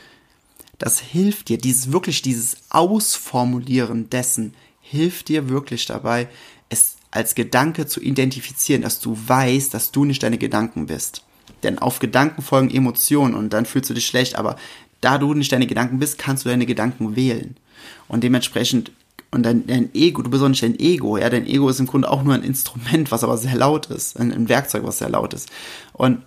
Das 0.78 1.00
hilft 1.00 1.48
dir, 1.48 1.58
dieses 1.58 1.92
wirklich, 1.92 2.22
dieses 2.22 2.56
Ausformulieren 2.68 4.10
dessen 4.10 4.54
hilft 4.80 5.28
dir 5.28 5.48
wirklich 5.48 5.86
dabei, 5.86 6.28
es 6.68 6.96
als 7.10 7.34
Gedanke 7.34 7.86
zu 7.86 8.00
identifizieren, 8.00 8.82
dass 8.82 9.00
du 9.00 9.16
weißt, 9.26 9.72
dass 9.72 9.92
du 9.92 10.04
nicht 10.04 10.22
deine 10.22 10.38
Gedanken 10.38 10.86
bist. 10.86 11.22
Denn 11.62 11.78
auf 11.78 12.00
Gedanken 12.00 12.42
folgen 12.42 12.70
Emotionen 12.70 13.34
und 13.34 13.52
dann 13.52 13.66
fühlst 13.66 13.88
du 13.88 13.94
dich 13.94 14.06
schlecht, 14.06 14.36
aber 14.36 14.56
da 15.00 15.18
du 15.18 15.32
nicht 15.32 15.52
deine 15.52 15.66
Gedanken 15.66 15.98
bist, 15.98 16.18
kannst 16.18 16.44
du 16.44 16.48
deine 16.48 16.66
Gedanken 16.66 17.14
wählen. 17.14 17.56
Und 18.08 18.24
dementsprechend, 18.24 18.90
und 19.34 19.42
dein, 19.42 19.66
dein 19.66 19.94
Ego, 19.94 20.22
du 20.22 20.30
bist 20.30 20.42
auch 20.42 20.48
nicht 20.48 20.62
dein 20.62 20.78
Ego, 20.78 21.18
ja, 21.18 21.28
dein 21.28 21.46
Ego 21.46 21.68
ist 21.68 21.80
im 21.80 21.86
Grunde 21.86 22.10
auch 22.10 22.22
nur 22.22 22.34
ein 22.34 22.42
Instrument, 22.42 23.10
was 23.10 23.24
aber 23.24 23.36
sehr 23.36 23.56
laut 23.56 23.86
ist, 23.86 24.18
ein, 24.18 24.32
ein 24.32 24.48
Werkzeug, 24.48 24.84
was 24.84 24.98
sehr 24.98 25.10
laut 25.10 25.34
ist. 25.34 25.50
Und 25.92 26.22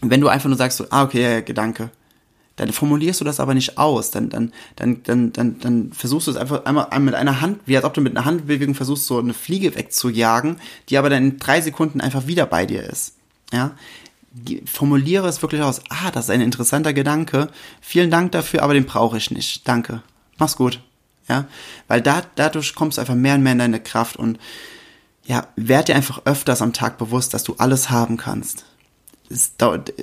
wenn 0.00 0.20
du 0.20 0.28
einfach 0.28 0.48
nur 0.48 0.58
sagst, 0.58 0.78
so, 0.78 0.86
ah, 0.90 1.04
okay, 1.04 1.22
ja, 1.22 1.40
Gedanke, 1.40 1.90
dann 2.56 2.72
formulierst 2.72 3.20
du 3.20 3.24
das 3.24 3.40
aber 3.40 3.54
nicht 3.54 3.78
aus. 3.78 4.10
Dann, 4.10 4.30
dann, 4.30 4.52
dann, 4.76 5.02
dann, 5.02 5.32
dann, 5.32 5.58
dann 5.58 5.92
versuchst 5.92 6.28
du 6.28 6.30
es 6.30 6.36
einfach 6.36 6.64
einmal 6.64 6.88
mit 7.00 7.14
einer 7.14 7.40
Hand, 7.40 7.60
wie 7.66 7.76
als 7.76 7.84
ob 7.84 7.94
du 7.94 8.00
mit 8.00 8.16
einer 8.16 8.24
Handbewegung 8.24 8.74
versuchst, 8.74 9.06
so 9.06 9.18
eine 9.18 9.34
Fliege 9.34 9.74
wegzujagen, 9.74 10.56
die 10.88 10.98
aber 10.98 11.10
dann 11.10 11.24
in 11.24 11.38
drei 11.38 11.60
Sekunden 11.60 12.00
einfach 12.00 12.26
wieder 12.26 12.46
bei 12.46 12.64
dir 12.64 12.84
ist. 12.84 13.16
Ja, 13.52 13.72
formuliere 14.66 15.28
es 15.28 15.42
wirklich 15.42 15.62
aus. 15.62 15.80
Ah, 15.88 16.10
das 16.12 16.26
ist 16.26 16.30
ein 16.30 16.40
interessanter 16.40 16.92
Gedanke. 16.92 17.48
Vielen 17.80 18.10
Dank 18.10 18.32
dafür, 18.32 18.62
aber 18.62 18.74
den 18.74 18.86
brauche 18.86 19.16
ich 19.16 19.30
nicht. 19.30 19.66
Danke. 19.66 20.02
Mach's 20.38 20.56
gut. 20.56 20.80
Ja, 21.28 21.46
weil 21.88 22.02
da, 22.02 22.22
dadurch 22.34 22.74
kommst 22.74 22.98
du 22.98 23.00
einfach 23.00 23.14
mehr 23.14 23.36
und 23.36 23.42
mehr 23.42 23.52
in 23.52 23.58
deine 23.58 23.80
Kraft 23.80 24.16
und 24.16 24.38
ja, 25.24 25.46
werd 25.56 25.88
dir 25.88 25.96
einfach 25.96 26.22
öfters 26.26 26.60
am 26.60 26.74
Tag 26.74 26.98
bewusst, 26.98 27.32
dass 27.32 27.44
du 27.44 27.54
alles 27.56 27.88
haben 27.88 28.18
kannst. 28.18 28.66
Es 29.30 29.56
dauert, 29.56 29.94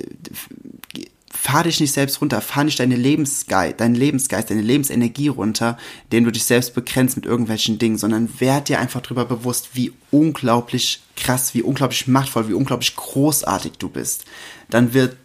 fahr 1.32 1.62
dich 1.62 1.80
nicht 1.80 1.92
selbst 1.92 2.20
runter, 2.20 2.40
fahr 2.40 2.64
nicht 2.64 2.80
deine 2.80 2.96
Lebensgeist, 2.96 3.80
deinen 3.80 3.94
Lebensgeist, 3.94 4.50
deine 4.50 4.60
Lebensenergie 4.60 5.28
runter, 5.28 5.78
den 6.10 6.24
du 6.24 6.30
dich 6.30 6.44
selbst 6.44 6.74
begrenzt 6.74 7.16
mit 7.16 7.24
irgendwelchen 7.24 7.78
Dingen, 7.78 7.98
sondern 7.98 8.40
werd 8.40 8.68
dir 8.68 8.80
einfach 8.80 9.00
darüber 9.00 9.24
bewusst, 9.24 9.70
wie 9.74 9.92
unglaublich 10.10 11.02
krass, 11.16 11.54
wie 11.54 11.62
unglaublich 11.62 12.06
machtvoll, 12.06 12.48
wie 12.48 12.54
unglaublich 12.54 12.96
großartig 12.96 13.72
du 13.78 13.88
bist. 13.88 14.24
Dann 14.70 14.92
wird 14.92 15.16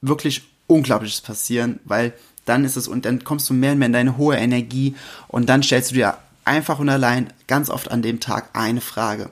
wirklich 0.00 0.42
Unglaubliches 0.66 1.20
passieren, 1.20 1.80
weil 1.84 2.14
dann 2.44 2.64
ist 2.64 2.76
es 2.76 2.88
und 2.88 3.04
dann 3.04 3.24
kommst 3.24 3.48
du 3.48 3.54
mehr 3.54 3.72
und 3.72 3.78
mehr 3.78 3.86
in 3.86 3.92
deine 3.92 4.16
hohe 4.16 4.36
Energie 4.36 4.94
und 5.28 5.48
dann 5.48 5.62
stellst 5.62 5.90
du 5.90 5.94
dir 5.96 6.16
einfach 6.44 6.78
und 6.78 6.88
allein 6.88 7.32
ganz 7.46 7.70
oft 7.70 7.90
an 7.90 8.02
dem 8.02 8.20
Tag 8.20 8.50
eine 8.52 8.80
Frage. 8.80 9.30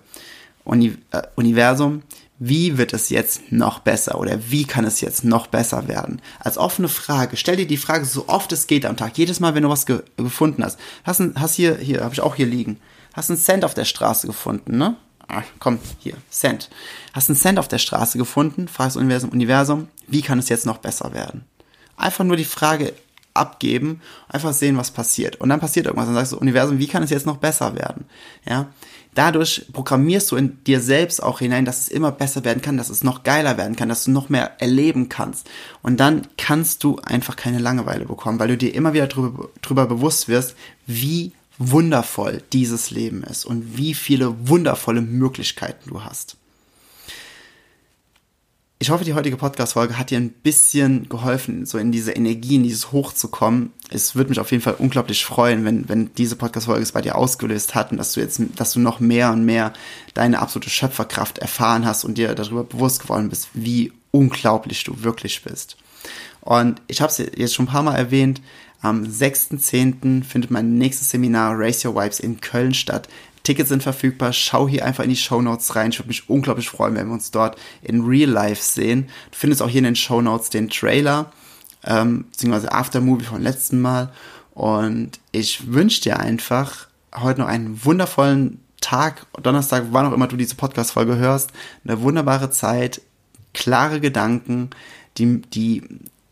Uni 0.64 0.96
äh, 1.10 1.22
Universum, 1.36 2.02
wie 2.38 2.78
wird 2.78 2.92
es 2.94 3.10
jetzt 3.10 3.52
noch 3.52 3.80
besser 3.80 4.18
oder 4.18 4.38
wie 4.50 4.64
kann 4.64 4.84
es 4.84 5.00
jetzt 5.00 5.24
noch 5.24 5.46
besser 5.46 5.88
werden? 5.88 6.22
Als 6.38 6.56
offene 6.56 6.88
Frage. 6.88 7.36
Stell 7.36 7.56
dir 7.56 7.66
die 7.66 7.76
Frage 7.76 8.04
so 8.04 8.28
oft 8.28 8.52
es 8.52 8.66
geht 8.66 8.86
am 8.86 8.96
Tag. 8.96 9.18
Jedes 9.18 9.40
Mal, 9.40 9.54
wenn 9.54 9.62
du 9.62 9.68
was 9.68 9.84
ge 9.84 10.02
gefunden 10.16 10.64
hast. 10.64 10.78
Hast, 11.04 11.20
ein, 11.20 11.34
hast 11.38 11.54
hier, 11.54 11.76
hier, 11.76 12.02
habe 12.02 12.14
ich 12.14 12.20
auch 12.20 12.36
hier 12.36 12.46
liegen. 12.46 12.78
Hast 13.12 13.30
einen 13.30 13.38
Cent 13.38 13.64
auf 13.64 13.74
der 13.74 13.84
Straße 13.84 14.26
gefunden, 14.26 14.78
ne? 14.78 14.96
Ah, 15.28 15.42
komm, 15.58 15.78
hier, 15.98 16.14
Cent. 16.30 16.70
Hast 17.12 17.28
einen 17.28 17.36
Cent 17.36 17.58
auf 17.58 17.68
der 17.68 17.78
Straße 17.78 18.18
gefunden, 18.18 18.68
fragst 18.68 18.96
Universum, 18.96 19.30
Universum, 19.30 19.88
wie 20.08 20.22
kann 20.22 20.38
es 20.38 20.48
jetzt 20.48 20.66
noch 20.66 20.78
besser 20.78 21.12
werden? 21.12 21.44
Einfach 22.00 22.24
nur 22.24 22.36
die 22.36 22.44
Frage 22.44 22.92
abgeben, 23.34 24.00
einfach 24.28 24.52
sehen, 24.52 24.76
was 24.76 24.90
passiert. 24.90 25.36
Und 25.36 25.50
dann 25.50 25.60
passiert 25.60 25.86
irgendwas. 25.86 26.06
Dann 26.06 26.14
sagst 26.14 26.32
du, 26.32 26.38
Universum, 26.38 26.78
wie 26.78 26.88
kann 26.88 27.02
es 27.02 27.10
jetzt 27.10 27.26
noch 27.26 27.36
besser 27.36 27.76
werden? 27.76 28.04
Ja 28.44 28.68
dadurch 29.14 29.66
programmierst 29.72 30.30
du 30.30 30.36
in 30.36 30.62
dir 30.64 30.80
selbst 30.80 31.22
auch 31.22 31.40
hinein, 31.40 31.64
dass 31.64 31.80
es 31.80 31.88
immer 31.88 32.12
besser 32.12 32.44
werden 32.44 32.62
kann, 32.62 32.76
dass 32.76 32.90
es 32.90 33.04
noch 33.04 33.22
geiler 33.22 33.56
werden 33.56 33.76
kann, 33.76 33.88
dass 33.88 34.04
du 34.04 34.10
noch 34.10 34.28
mehr 34.28 34.60
erleben 34.60 35.08
kannst. 35.08 35.48
Und 35.82 36.00
dann 36.00 36.26
kannst 36.36 36.84
du 36.84 36.98
einfach 37.04 37.36
keine 37.36 37.58
Langeweile 37.58 38.04
bekommen, 38.04 38.38
weil 38.38 38.48
du 38.48 38.56
dir 38.56 38.74
immer 38.74 38.92
wieder 38.92 39.08
drüber, 39.08 39.48
drüber 39.62 39.86
bewusst 39.86 40.28
wirst, 40.28 40.54
wie 40.86 41.32
wundervoll 41.58 42.42
dieses 42.52 42.90
Leben 42.90 43.22
ist 43.22 43.44
und 43.44 43.76
wie 43.76 43.94
viele 43.94 44.48
wundervolle 44.48 45.02
Möglichkeiten 45.02 45.90
du 45.90 46.04
hast. 46.04 46.36
Ich 48.82 48.88
hoffe, 48.88 49.04
die 49.04 49.12
heutige 49.12 49.36
Podcast-Folge 49.36 49.98
hat 49.98 50.08
dir 50.08 50.16
ein 50.16 50.30
bisschen 50.30 51.06
geholfen, 51.10 51.66
so 51.66 51.76
in 51.76 51.92
diese 51.92 52.12
Energie, 52.12 52.54
in 52.54 52.62
dieses 52.62 52.92
Hoch 52.92 53.12
zu 53.12 53.28
kommen. 53.28 53.74
Es 53.90 54.14
würde 54.14 54.30
mich 54.30 54.40
auf 54.40 54.50
jeden 54.52 54.62
Fall 54.62 54.76
unglaublich 54.78 55.22
freuen, 55.22 55.66
wenn, 55.66 55.86
wenn 55.90 56.14
diese 56.14 56.34
Podcast-Folge 56.34 56.82
es 56.82 56.92
bei 56.92 57.02
dir 57.02 57.16
ausgelöst 57.16 57.74
hat 57.74 57.92
und 57.92 57.98
dass 57.98 58.14
du 58.14 58.20
jetzt, 58.20 58.40
dass 58.56 58.72
du 58.72 58.80
noch 58.80 58.98
mehr 58.98 59.32
und 59.32 59.44
mehr 59.44 59.74
deine 60.14 60.38
absolute 60.38 60.70
Schöpferkraft 60.70 61.36
erfahren 61.36 61.84
hast 61.84 62.04
und 62.04 62.16
dir 62.16 62.34
darüber 62.34 62.64
bewusst 62.64 63.02
geworden 63.02 63.28
bist, 63.28 63.50
wie 63.52 63.92
unglaublich 64.12 64.82
du 64.82 65.02
wirklich 65.02 65.42
bist. 65.44 65.76
Und 66.40 66.80
ich 66.86 67.02
habe 67.02 67.10
es 67.10 67.18
jetzt 67.18 67.54
schon 67.54 67.66
ein 67.66 67.72
paar 67.72 67.82
Mal 67.82 67.96
erwähnt, 67.96 68.40
am 68.80 69.02
6.10. 69.02 70.24
findet 70.24 70.50
mein 70.50 70.78
nächstes 70.78 71.10
Seminar 71.10 71.58
Race 71.58 71.84
Your 71.84 71.94
Vibes 71.94 72.18
in 72.18 72.40
Köln 72.40 72.72
statt. 72.72 73.10
Tickets 73.42 73.68
sind 73.68 73.82
verfügbar. 73.82 74.32
Schau 74.32 74.68
hier 74.68 74.84
einfach 74.84 75.04
in 75.04 75.10
die 75.10 75.16
Show 75.16 75.40
Notes 75.40 75.74
rein. 75.76 75.90
Ich 75.90 75.98
würde 75.98 76.08
mich 76.08 76.28
unglaublich 76.28 76.68
freuen, 76.68 76.94
wenn 76.94 77.06
wir 77.06 77.14
uns 77.14 77.30
dort 77.30 77.56
in 77.82 78.04
Real 78.04 78.30
Life 78.30 78.62
sehen. 78.62 79.08
Du 79.30 79.38
findest 79.38 79.62
auch 79.62 79.68
hier 79.68 79.78
in 79.78 79.84
den 79.84 79.96
Show 79.96 80.20
Notes 80.20 80.50
den 80.50 80.68
Trailer, 80.68 81.32
ähm, 81.84 82.26
beziehungsweise 82.30 82.72
Aftermovie 82.72 83.24
vom 83.24 83.40
letzten 83.40 83.80
Mal. 83.80 84.12
Und 84.52 85.12
ich 85.32 85.72
wünsche 85.72 86.02
dir 86.02 86.20
einfach 86.20 86.88
heute 87.14 87.40
noch 87.40 87.48
einen 87.48 87.84
wundervollen 87.84 88.60
Tag, 88.80 89.26
Donnerstag, 89.42 89.86
wann 89.90 90.06
auch 90.06 90.12
immer 90.12 90.26
du 90.26 90.36
diese 90.36 90.54
Podcast-Folge 90.54 91.16
hörst, 91.16 91.50
eine 91.84 92.00
wunderbare 92.00 92.50
Zeit, 92.50 93.02
klare 93.52 94.00
Gedanken, 94.00 94.70
die, 95.18 95.42
die 95.42 95.82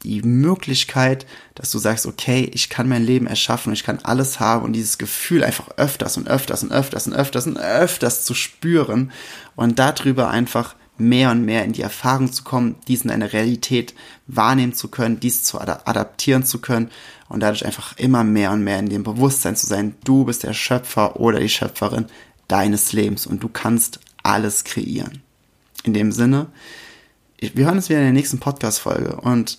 die 0.02 0.22
Möglichkeit, 0.22 1.26
dass 1.54 1.70
du 1.70 1.78
sagst, 1.78 2.06
okay, 2.06 2.50
ich 2.52 2.68
kann 2.68 2.88
mein 2.88 3.04
Leben 3.04 3.26
erschaffen, 3.26 3.72
ich 3.72 3.84
kann 3.84 3.98
alles 4.02 4.40
haben 4.40 4.64
und 4.64 4.72
dieses 4.72 4.98
Gefühl 4.98 5.42
einfach 5.42 5.68
öfters 5.76 6.16
und 6.16 6.28
öfters 6.28 6.62
und 6.62 6.72
öfters 6.72 7.06
und 7.06 7.12
öfters 7.14 7.46
und 7.46 7.56
öfters 7.56 8.24
zu 8.24 8.34
spüren 8.34 9.10
und 9.56 9.78
darüber 9.78 10.30
einfach 10.30 10.76
mehr 10.98 11.30
und 11.30 11.44
mehr 11.44 11.64
in 11.64 11.72
die 11.72 11.82
Erfahrung 11.82 12.32
zu 12.32 12.42
kommen, 12.42 12.76
dies 12.88 13.02
in 13.02 13.10
eine 13.10 13.32
Realität 13.32 13.94
wahrnehmen 14.26 14.72
zu 14.72 14.88
können, 14.88 15.20
dies 15.20 15.44
zu 15.44 15.60
adaptieren 15.60 16.44
zu 16.44 16.60
können 16.60 16.90
und 17.28 17.40
dadurch 17.40 17.64
einfach 17.64 17.96
immer 17.96 18.24
mehr 18.24 18.50
und 18.50 18.64
mehr 18.64 18.78
in 18.78 18.88
dem 18.88 19.04
Bewusstsein 19.04 19.56
zu 19.56 19.66
sein, 19.66 19.94
du 20.04 20.24
bist 20.24 20.42
der 20.42 20.54
Schöpfer 20.54 21.20
oder 21.20 21.38
die 21.38 21.48
Schöpferin 21.48 22.06
deines 22.48 22.92
Lebens 22.92 23.26
und 23.26 23.42
du 23.42 23.48
kannst 23.48 24.00
alles 24.22 24.64
kreieren. 24.64 25.22
In 25.84 25.94
dem 25.94 26.10
Sinne, 26.10 26.48
wir 27.38 27.66
hören 27.66 27.76
uns 27.76 27.88
wieder 27.88 28.00
in 28.00 28.06
der 28.06 28.12
nächsten 28.12 28.40
Podcast-Folge 28.40 29.20
und 29.20 29.58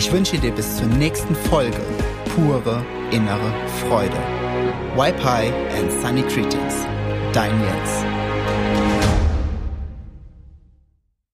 Ich 0.00 0.10
wünsche 0.10 0.38
dir 0.38 0.50
bis 0.50 0.78
zur 0.78 0.86
nächsten 0.86 1.36
Folge 1.36 1.76
pure 2.34 2.82
innere 3.10 3.52
Freude. 3.82 4.16
Wipe 4.96 5.22
High 5.22 5.52
and 5.78 5.92
Sunny 5.92 6.22
Greetings. 6.22 6.86
Dein 7.34 7.52
Jens. 7.60 8.09